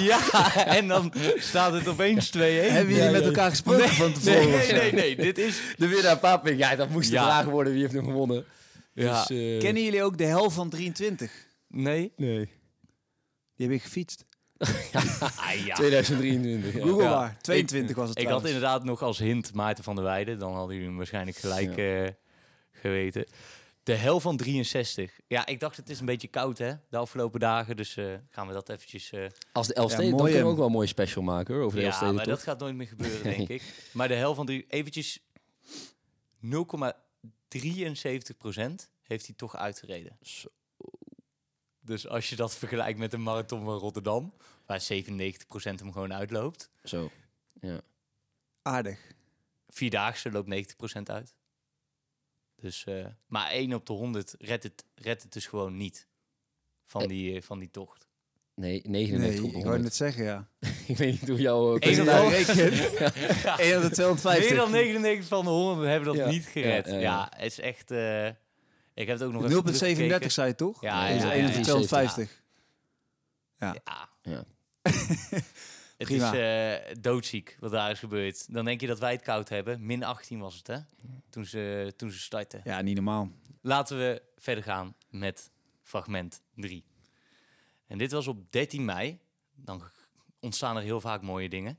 [0.00, 0.54] ja.
[0.66, 2.40] En dan staat het opeens 2-1.
[2.40, 3.26] Hebben jullie Ja, met ja.
[3.26, 4.48] elkaar gesproken van Nee, tevoren?
[4.50, 5.16] nee, nee, nee.
[5.16, 5.60] Dit is...
[5.76, 6.58] De winnaar Paping.
[6.58, 7.72] Ja, dat moest de vraag worden.
[7.72, 8.44] Wie heeft hem gewonnen?
[8.92, 9.24] Ja.
[9.26, 11.32] Dus, eh, Kennen jullie ook de hel van 23?
[11.68, 12.12] Nee.
[12.16, 12.48] Nee.
[13.56, 14.24] Die heb ik gefietst.
[15.36, 15.74] Ah, ja.
[15.74, 16.74] 2023.
[16.74, 16.80] ja.
[16.80, 17.18] Google Ja.
[17.18, 17.36] maar.
[17.40, 20.38] 22 was het Ik had inderdaad nog als hint Maarten van der Weijden.
[20.38, 22.06] Dan hadden jullie hem waarschijnlijk gelijk eh,
[22.72, 23.24] geweten.
[23.88, 25.20] De hel van 63.
[25.26, 27.76] Ja, ik dacht het is een beetje koud hè, de afgelopen dagen.
[27.76, 29.12] Dus eh, gaan we dat eventjes...
[29.12, 30.46] eh, Als de Elfsteden, Ja, dan kunnen we hem.
[30.52, 32.74] ook wel een mooie special maken hoor, over de ja, Elfsteden maar dat gaat nooit
[32.74, 33.88] meer gebeuren, denk ik.
[33.92, 34.64] Maar de hel van drie...
[34.68, 35.20] Eventjes
[36.44, 36.50] 0,73
[38.38, 40.16] procent heeft hij toch uitgereden.
[40.22, 40.48] Zo.
[41.80, 44.34] Dus als je dat vergelijkt met de marathon van Rotterdam...
[44.66, 46.70] waar 97 procent hem gewoon uitloopt...
[46.84, 47.10] Zo.
[47.60, 47.80] Ja.
[48.62, 49.00] Aardig.
[49.68, 51.34] Vierdaagse loopt 90% uit.
[52.60, 56.06] Dus, eh, maar 1 op de 100 redt het, redt het dus gewoon niet.
[56.86, 57.08] Van Eh.
[57.08, 58.06] die, eh, van die tocht.
[58.54, 59.64] Nee, Nee, 99 op de ik 100.
[59.72, 60.48] wou net zeggen, ja.
[60.86, 61.60] ik weet niet hoe jouw...
[61.60, 63.64] Eén eh, op percentage- de reken.
[63.64, 64.48] 1 op de 250.
[64.48, 66.28] Meer dan 99 van de 100 hebben dat Ja.
[66.30, 66.86] niet gered.
[66.86, 67.28] Ja, Ja, ja, ja.
[67.36, 67.90] het is echt...
[67.90, 68.26] eh,
[68.94, 70.30] ik heb het ook nog even 0,37 teruggekeken.
[70.30, 70.80] zei je toch?
[70.82, 71.62] Ja, ja, dus ja, 1 op de ja.
[71.64, 72.42] 250.
[73.56, 73.76] Ja.
[74.22, 74.44] Ja.
[75.98, 76.32] Het Prima.
[76.32, 78.52] is eh, doodziek wat daar is gebeurd.
[78.52, 79.86] Dan denk je dat wij het koud hebben.
[79.86, 80.78] Min 18 was het, hè?
[81.30, 82.60] Toen ze, toen ze startten.
[82.64, 83.30] Ja, niet normaal.
[83.60, 85.50] Laten we verder gaan met
[85.82, 86.84] fragment 3.
[87.86, 89.20] En dit was op 13 mei.
[89.54, 89.82] Dan
[90.40, 91.78] ontstaan er heel vaak mooie dingen.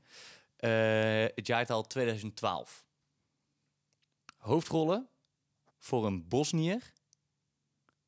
[0.56, 0.70] Eh,
[1.34, 2.86] het jaartal 2012.
[4.36, 5.08] Hoofdrollen
[5.78, 6.92] voor een Bosnier,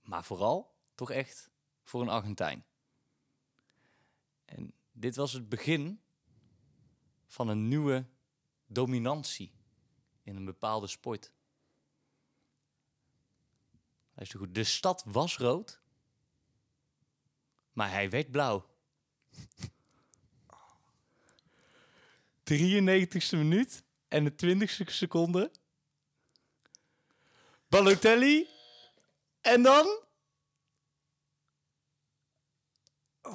[0.03, 1.51] maar vooral toch echt
[1.83, 2.65] voor een Argentijn.
[4.45, 6.01] En dit was het begin
[7.27, 8.07] van een nieuwe
[8.67, 9.53] dominantie
[10.23, 11.33] in een bepaalde sport.
[14.15, 14.55] Luister goed.
[14.55, 15.81] De stad was rood,
[17.73, 18.71] maar hij werd blauw.
[22.53, 25.51] 93ste minuut en de 20ste seconde.
[27.69, 28.49] Balotelli.
[29.41, 30.01] En dan?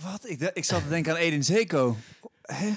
[0.03, 0.29] Wat?
[0.29, 1.97] Ik, ik zat te denken aan Edin Zeko.
[2.41, 2.69] Hè?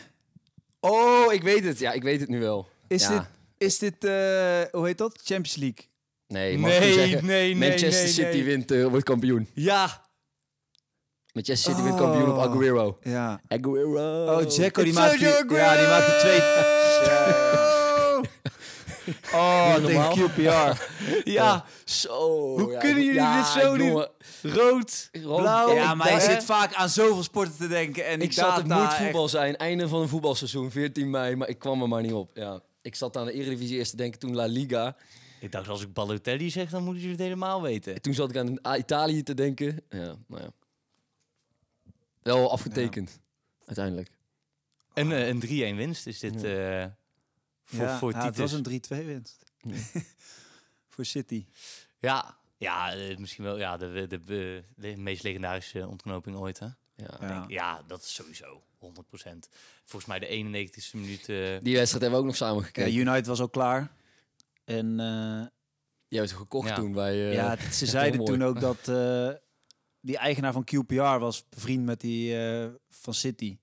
[0.80, 1.78] Oh, ik weet het.
[1.78, 2.68] Ja, ik weet het nu wel.
[2.88, 3.08] Is Ja.
[3.18, 3.22] dit,
[3.68, 5.20] is dit eh, hoe heet dat?
[5.24, 5.88] Champions League.
[6.26, 7.26] Nee, mag nee, zeggen?
[7.26, 8.44] nee, nee, Manchester nee, City nee.
[8.44, 9.48] wint, eh, wordt kampioen.
[9.54, 10.08] Ja.
[11.32, 12.42] Manchester City wint kampioen op Oh.
[12.42, 12.98] Aguero.
[13.02, 13.40] Ja.
[13.48, 14.38] Aguero.
[14.40, 16.40] Oh, Zeko die maakt, die, ja, die maakt de twee.
[19.34, 20.82] Oh, tegen QPR.
[21.30, 22.28] Ja, Zo.
[22.58, 23.86] Hoe kunnen jullie dit zo doen?
[23.86, 24.08] jongen.
[24.42, 25.74] rood, Rood, blauw.
[25.74, 28.06] ja, maar je zit vaak aan zoveel sporten te denken.
[28.06, 29.56] En Ik zat, het moet echt- voetbal zijn.
[29.56, 31.36] Einde van een voetbalseizoen, 14 mei.
[31.36, 32.30] Maar ik kwam er maar niet op.
[32.36, 32.60] Ja.
[32.82, 34.96] Ik zat aan de Eredivisie eerst te denken, toen La Liga.
[35.40, 38.00] Ik dacht, als ik Balotelli zeg, dan moeten jullie het helemaal weten.
[38.02, 39.80] Toen zat ik aan Italië te denken.
[39.90, 40.48] Ja, nou ja.
[42.22, 43.20] Wel afgetekend.
[43.64, 44.10] Uiteindelijk.
[44.94, 46.84] Een, eh, een 3-1 winst is dit eh,
[47.76, 49.44] voor, ja, voor ja, het was een 3-2 winst.
[50.88, 51.46] voor City.
[51.98, 56.58] Ja, ja eh, misschien wel ja, de, de, de, de meest legendarische ontknoping ooit.
[56.58, 56.66] Hè?
[56.96, 57.16] Ja.
[57.20, 57.44] Ja.
[57.48, 58.88] Ja, dat is sowieso 100%.
[59.84, 61.28] Volgens mij de 91ste minuut.
[61.28, 62.94] eh, Die wedstrijd hebben we ook nog samen Ja, gekeken.
[62.94, 63.92] United was ook klaar.
[64.64, 65.46] En eh,
[66.08, 66.74] Jij hebt het gekocht Ja.
[66.74, 67.12] toen bij...
[67.28, 69.30] eh, ja, ze zeiden toen ook dat eh,
[70.00, 73.58] die eigenaar van QPR was bevriend met die eh, van City.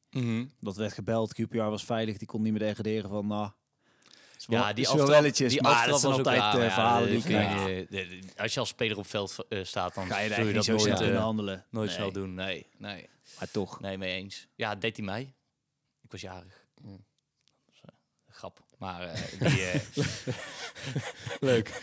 [0.60, 3.28] Dat werd gebeld, QPR was veilig, die kon niet meer degraderen van...
[3.28, 3.52] nou
[4.48, 7.10] ja, die is wel aftrap, welletjes, die maar dat zijn was ook altijd raar, verhalen
[7.10, 10.56] die Als je als speler op veld eh, staat, dan Ga je zul je niet
[10.56, 11.66] dat zo nooit, snel kunnen handelen.
[11.70, 12.34] nooit Nee, snel doen.
[12.34, 13.80] Nee, nee, Maar toch.
[13.80, 14.48] nee, mee eens.
[14.56, 15.34] Ja, 13 mei.
[16.04, 16.66] Ik was jarig.
[16.82, 17.06] Mm.
[17.66, 17.80] Dat is,
[18.28, 18.60] een grap.
[18.78, 19.82] Maar eh, die, eh,
[21.50, 21.82] Leuk.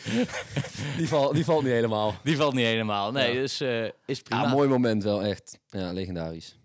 [0.96, 2.14] die, val, die valt niet helemaal.
[2.22, 3.12] die valt niet helemaal.
[3.12, 3.40] Nee, Ja.
[3.40, 4.42] dus eh, is prima.
[4.42, 5.58] Ja, mooi moment wel, echt.
[5.68, 6.58] Ja, legendarisch.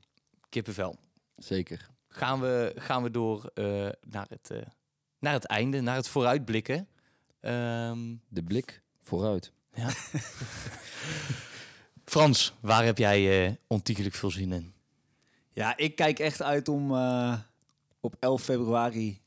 [0.50, 0.96] Kippenvel.
[1.36, 1.88] Zeker.
[2.08, 3.64] gaan we, gaan we door eh,
[4.02, 4.58] naar, het, eh,
[5.20, 6.88] naar het einde, naar het vooruitblikken.
[7.42, 9.52] Ehm, De blik vooruit.
[12.06, 14.74] Frans, waar heb jij eh ontiegelijk veel zin in?
[15.52, 17.34] Ja, ik kijk echt uit om eh,
[18.00, 19.22] op 11 februari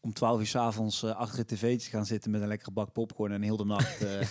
[0.00, 2.70] om 12 uur 's avonds eh, achter het tv te gaan zitten met een lekkere
[2.70, 4.28] bak popcorn en heel de nacht eh,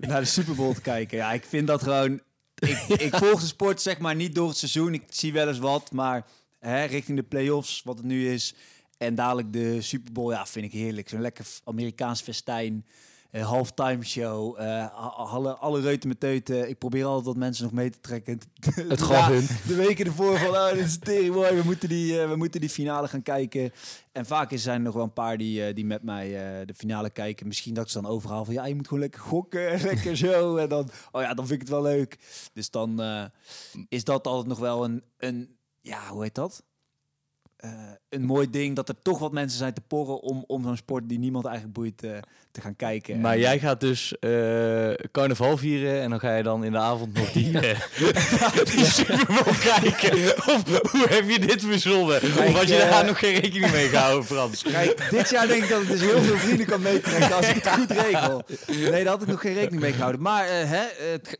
[0.08, 1.18] naar de Super Bowl te kijken.
[1.18, 2.20] Ja, ik vind dat gewoon.
[2.54, 4.94] Ik, ik volg de sport zeg maar niet door het seizoen.
[4.94, 6.26] Ik zie wel eens wat, maar
[6.58, 8.54] hè, richting de playoffs, wat het nu is.
[8.98, 11.08] En dadelijk de Super Bowl, ja, vind ik heerlijk.
[11.08, 12.86] Zo'n lekker Amerikaans festijn.
[13.30, 14.60] eh, halftime show.
[14.60, 16.68] eh, alle, alle reuten met teuten.
[16.68, 18.38] Ik probeer altijd wat mensen nog mee te trekken.
[18.88, 19.46] Het Ja, gaf hun.
[19.66, 22.60] de weken ervoor van, oh, dit is tering mooi, we moeten, die, eh, we moeten
[22.60, 23.72] die finale gaan kijken.
[24.12, 26.28] En vaak is- zijn er nog wel een paar die, die met mij
[26.64, 27.46] de finale kijken.
[27.46, 30.16] Misschien dat ik ze dan overhaal van, ja, je moet gewoon lekker gokken, en lekker
[30.16, 30.56] zo.
[30.56, 32.18] En dan, oh ja, dan vind ik het wel leuk.
[32.52, 33.00] Dus dan
[33.88, 36.62] is dat altijd nog wel een, een ja, hoe heet dat?
[37.58, 37.70] Eh,
[38.08, 41.08] een mooi ding dat er toch wat mensen zijn te porren om, om zo'n sport
[41.08, 42.10] die niemand eigenlijk boeit eh,
[42.50, 43.20] te gaan kijken.
[43.20, 46.78] Maar En- jij gaat dus eh, carnaval vieren en dan ga je dan in de
[46.78, 47.80] avond nog die, eh,
[49.82, 50.36] die kijken.
[50.36, 52.16] Of hoe heb je dit verzonnen?
[52.22, 54.62] Of had je daar nog geen rekening mee gehouden, Frans?
[54.62, 57.54] Kijk, dit jaar denk ik dat ik dus heel veel vrienden kan meetrekken als ik
[57.64, 58.42] het goed regel.
[58.66, 60.22] Nee, daar had ik nog geen rekening mee gehouden.
[60.22, 61.36] Maar hè, het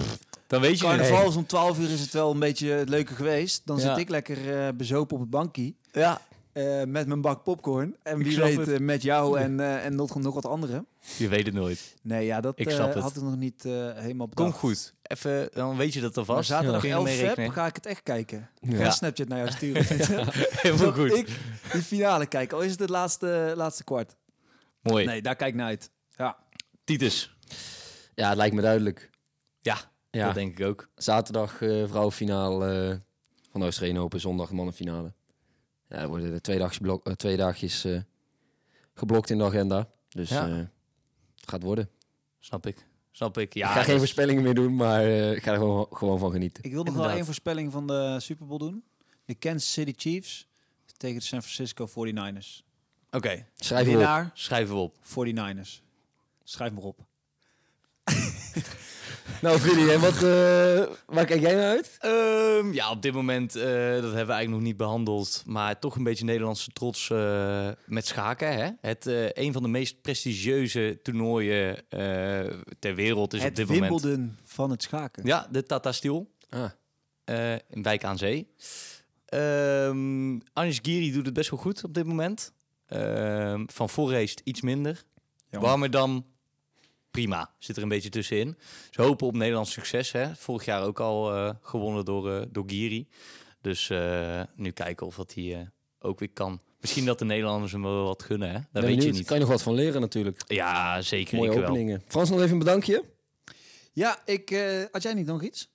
[0.49, 0.97] Dan weet je het.
[0.97, 3.63] carnaval is om 12 uur is het wel een beetje leuker geweest.
[3.65, 3.83] Dan Ja.
[3.89, 6.21] zit ik lekker eh, bezopen op het bankje Ja,
[6.53, 7.97] eh, met mijn bak popcorn.
[8.03, 8.69] En wie weet het.
[8.69, 10.87] eh, met jou en, eh, en nog, nog wat anderen.
[11.17, 11.95] je weet het nooit.
[12.03, 13.03] Nee, ja, dat Ik eh, snap het.
[13.03, 14.59] had ik nog niet helemaal Kom bedacht.
[14.59, 14.95] goed.
[15.03, 16.49] Even, dan weet je dat Maar alvast.
[16.49, 18.51] zaterdag Kun je 11 ermee feb ga ik het echt kijken.
[18.61, 18.77] Ja.
[18.77, 19.85] ga Snapchat naar jou sturen.
[19.89, 21.17] Helemaal Zodat goed.
[21.17, 21.29] ik
[21.73, 22.53] die finale kijk.
[22.53, 24.17] Al is het het laatste, laatste kwart.
[24.83, 25.05] Mooi.
[25.05, 25.91] Nee, daar kijk ik naar uit.
[26.17, 26.37] Ja.
[26.85, 27.37] Titus.
[28.15, 29.11] Ja, het lijkt me duidelijk.
[29.61, 29.77] Ja,
[30.11, 30.27] Ja.
[30.27, 30.89] dat denk ik ook.
[30.97, 32.97] Zaterdag eh vrouwenfinale eh,
[33.51, 35.13] van de Australian Open, zondag mannenfinale.
[35.89, 38.01] Ja, er worden er twee dagjes, blok, eh, twee dagjes eh,
[38.95, 39.89] geblokt in de agenda.
[40.09, 40.49] Dus Ja.
[40.49, 40.57] eh,
[41.37, 41.91] het gaat worden.
[42.39, 42.87] Snap ik.
[43.11, 43.55] Snap ik.
[43.55, 46.19] Ja, ik ga geen dat- voorspellingen meer doen, maar eh, ik ga er gewoon, gewoon
[46.19, 46.65] van genieten.
[46.65, 48.85] Ik wil nog wel één voorspelling van de Super Bowl doen.
[49.25, 50.49] De Kansas City Chiefs
[50.97, 52.63] tegen de San Francisco 49ers.
[53.11, 53.97] Oké, Schrijf je op.
[53.97, 54.97] Winnaar schrijven we op.
[55.03, 55.83] 49ers.
[56.45, 57.07] Schrijf maar op.
[59.43, 61.97] Nou, Freddy, en wat, eh, waar kijk jij naar uit?
[61.99, 65.43] Ehm, ja, op dit moment, eh, dat hebben we eigenlijk nog niet behandeld.
[65.47, 68.53] Maar toch een beetje Nederlandse trots eh, met schaken.
[68.55, 68.71] Hè?
[68.81, 73.69] Het, eh, een van de meest prestigieuze toernooien eh, ter wereld is op het dit
[73.69, 74.01] moment.
[74.03, 75.27] Wimbledon van het schaken.
[75.27, 76.71] Ja, de Tata Steel Ah,
[77.25, 78.49] eh, in Wijk aan Zee.
[79.25, 82.53] Ehm Anish Giri doet het best wel goed op dit moment.
[82.87, 85.05] Ehm, van Forest iets minder.
[85.51, 86.27] Warmerdam,
[87.19, 87.51] prima.
[87.59, 88.57] Zit er een beetje tussenin.
[88.91, 90.13] Ze hopen op Nederlands succes.
[90.13, 90.35] Hè?
[90.35, 93.09] Vorig jaar ook al eh, gewonnen door, eh, door Giri.
[93.61, 95.61] Dus eh, nu kijken of dat hij eh,
[95.99, 96.61] ook weer kan.
[96.81, 98.49] Misschien dat de Nederlanders hem wel wat gunnen.
[98.49, 98.55] Hè?
[98.55, 99.27] Dat ben weet je niet.
[99.27, 100.43] Kan je nog wat van leren natuurlijk.
[100.47, 101.37] Ja, zeker.
[101.37, 101.69] Mooie ik wel.
[101.69, 102.03] openingen.
[102.07, 103.05] Frans, nog even een bedankje.
[103.93, 105.71] Ja, ik, eh, had jij niet nog iets?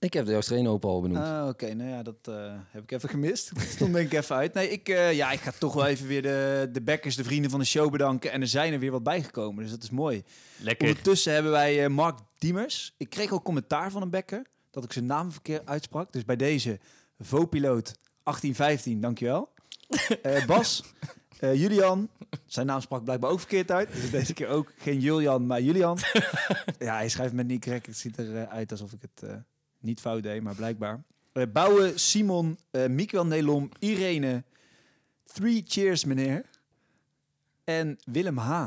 [0.00, 1.26] Ik heb de Australian Open al benoemd.
[1.26, 3.52] Ah, Oké, nou ja, dat eh, heb ik even gemist.
[3.74, 4.54] Stond denk ik even uit.
[4.54, 7.50] Nee, ik, eh, ja, ik ga toch wel even weer de, de backers, de vrienden
[7.50, 8.32] van de show bedanken.
[8.32, 10.22] En er zijn er weer wat bijgekomen, dus dat is mooi.
[10.56, 10.88] Lekker.
[10.88, 12.94] Ondertussen hebben wij eh, Mark Diemers.
[12.96, 16.12] Ik kreeg ook commentaar van een backer dat ik zijn naam verkeerd uitsprak.
[16.12, 16.78] Dus bij deze,
[17.18, 19.48] Vopiloot 1815, dankjewel.
[20.22, 20.84] Eh, Bas,
[21.38, 22.08] eh, Julian.
[22.46, 23.92] Zijn naam sprak blijkbaar ook verkeerd uit.
[23.92, 25.98] Dus deze keer ook geen Julian, maar Julian.
[26.78, 27.86] ja, hij schrijft met niet correct.
[27.86, 29.36] Het ziet eruit alsof ik het eh,
[29.80, 31.02] niet fout deed, maar blijkbaar.
[31.32, 34.44] Eh Bouwen, Simon, eh Mikael Nelom, Irene.
[35.32, 36.44] Three cheers, meneer.
[37.64, 38.66] En Willem H.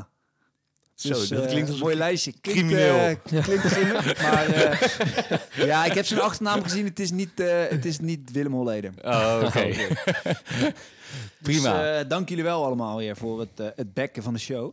[0.94, 2.32] Zo, Dus, dat eh, klinkt als een mooi lijstje.
[2.40, 3.16] Klinkt, crimineel.
[3.22, 6.84] klinkt grimmig, maar ja, ik heb zijn achternaam gezien.
[6.84, 7.30] Het is niet,
[7.68, 8.94] het is niet Willem Holleden.
[9.04, 9.74] Oh, oké.
[11.42, 11.98] Prima.
[11.98, 14.72] Dus, dank jullie wel allemaal weer voor het, het bekken van de show.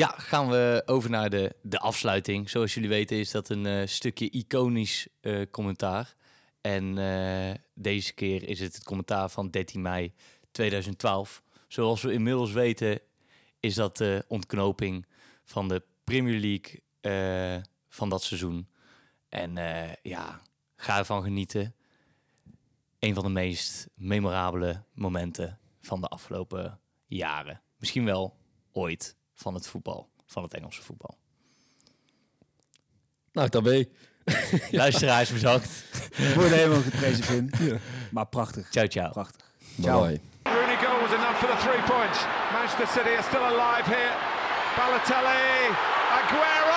[0.00, 2.50] Ja, gaan we over naar de, de afsluiting.
[2.50, 6.14] Zoals jullie weten is dat een eh, stukje iconisch eh, commentaar.
[6.60, 10.12] En eh, deze keer is het het commentaar van 13 mei
[10.50, 11.42] 2012.
[11.68, 13.00] Zoals we inmiddels weten
[13.60, 15.06] is dat de ontknoping
[15.44, 16.82] van de Premier League
[17.88, 18.68] van dat seizoen.
[19.28, 19.54] En
[20.02, 20.40] ja,
[20.76, 21.74] ga ervan genieten.
[22.98, 27.62] Een van de meest memorabele momenten van de afgelopen jaren.
[27.76, 28.36] Misschien wel
[28.72, 31.18] ooit van het voetbal, van het Engelse voetbal.
[33.32, 33.84] Nou, tabé.
[34.70, 35.84] Luisteraars, bedankt.
[36.16, 37.52] Ik word helemaal geprezen, Vin.
[38.10, 38.68] Maar prachtig.
[38.70, 39.10] Ciao, ciao.
[39.10, 39.46] Prachtig.
[39.80, 40.00] Ciao.
[40.00, 40.20] Bye.
[40.42, 42.18] Rooney goal was enough for the three points.
[42.52, 44.14] Manchester City are still alive here.
[44.76, 45.74] Balotelli,
[46.16, 46.69] Aguero.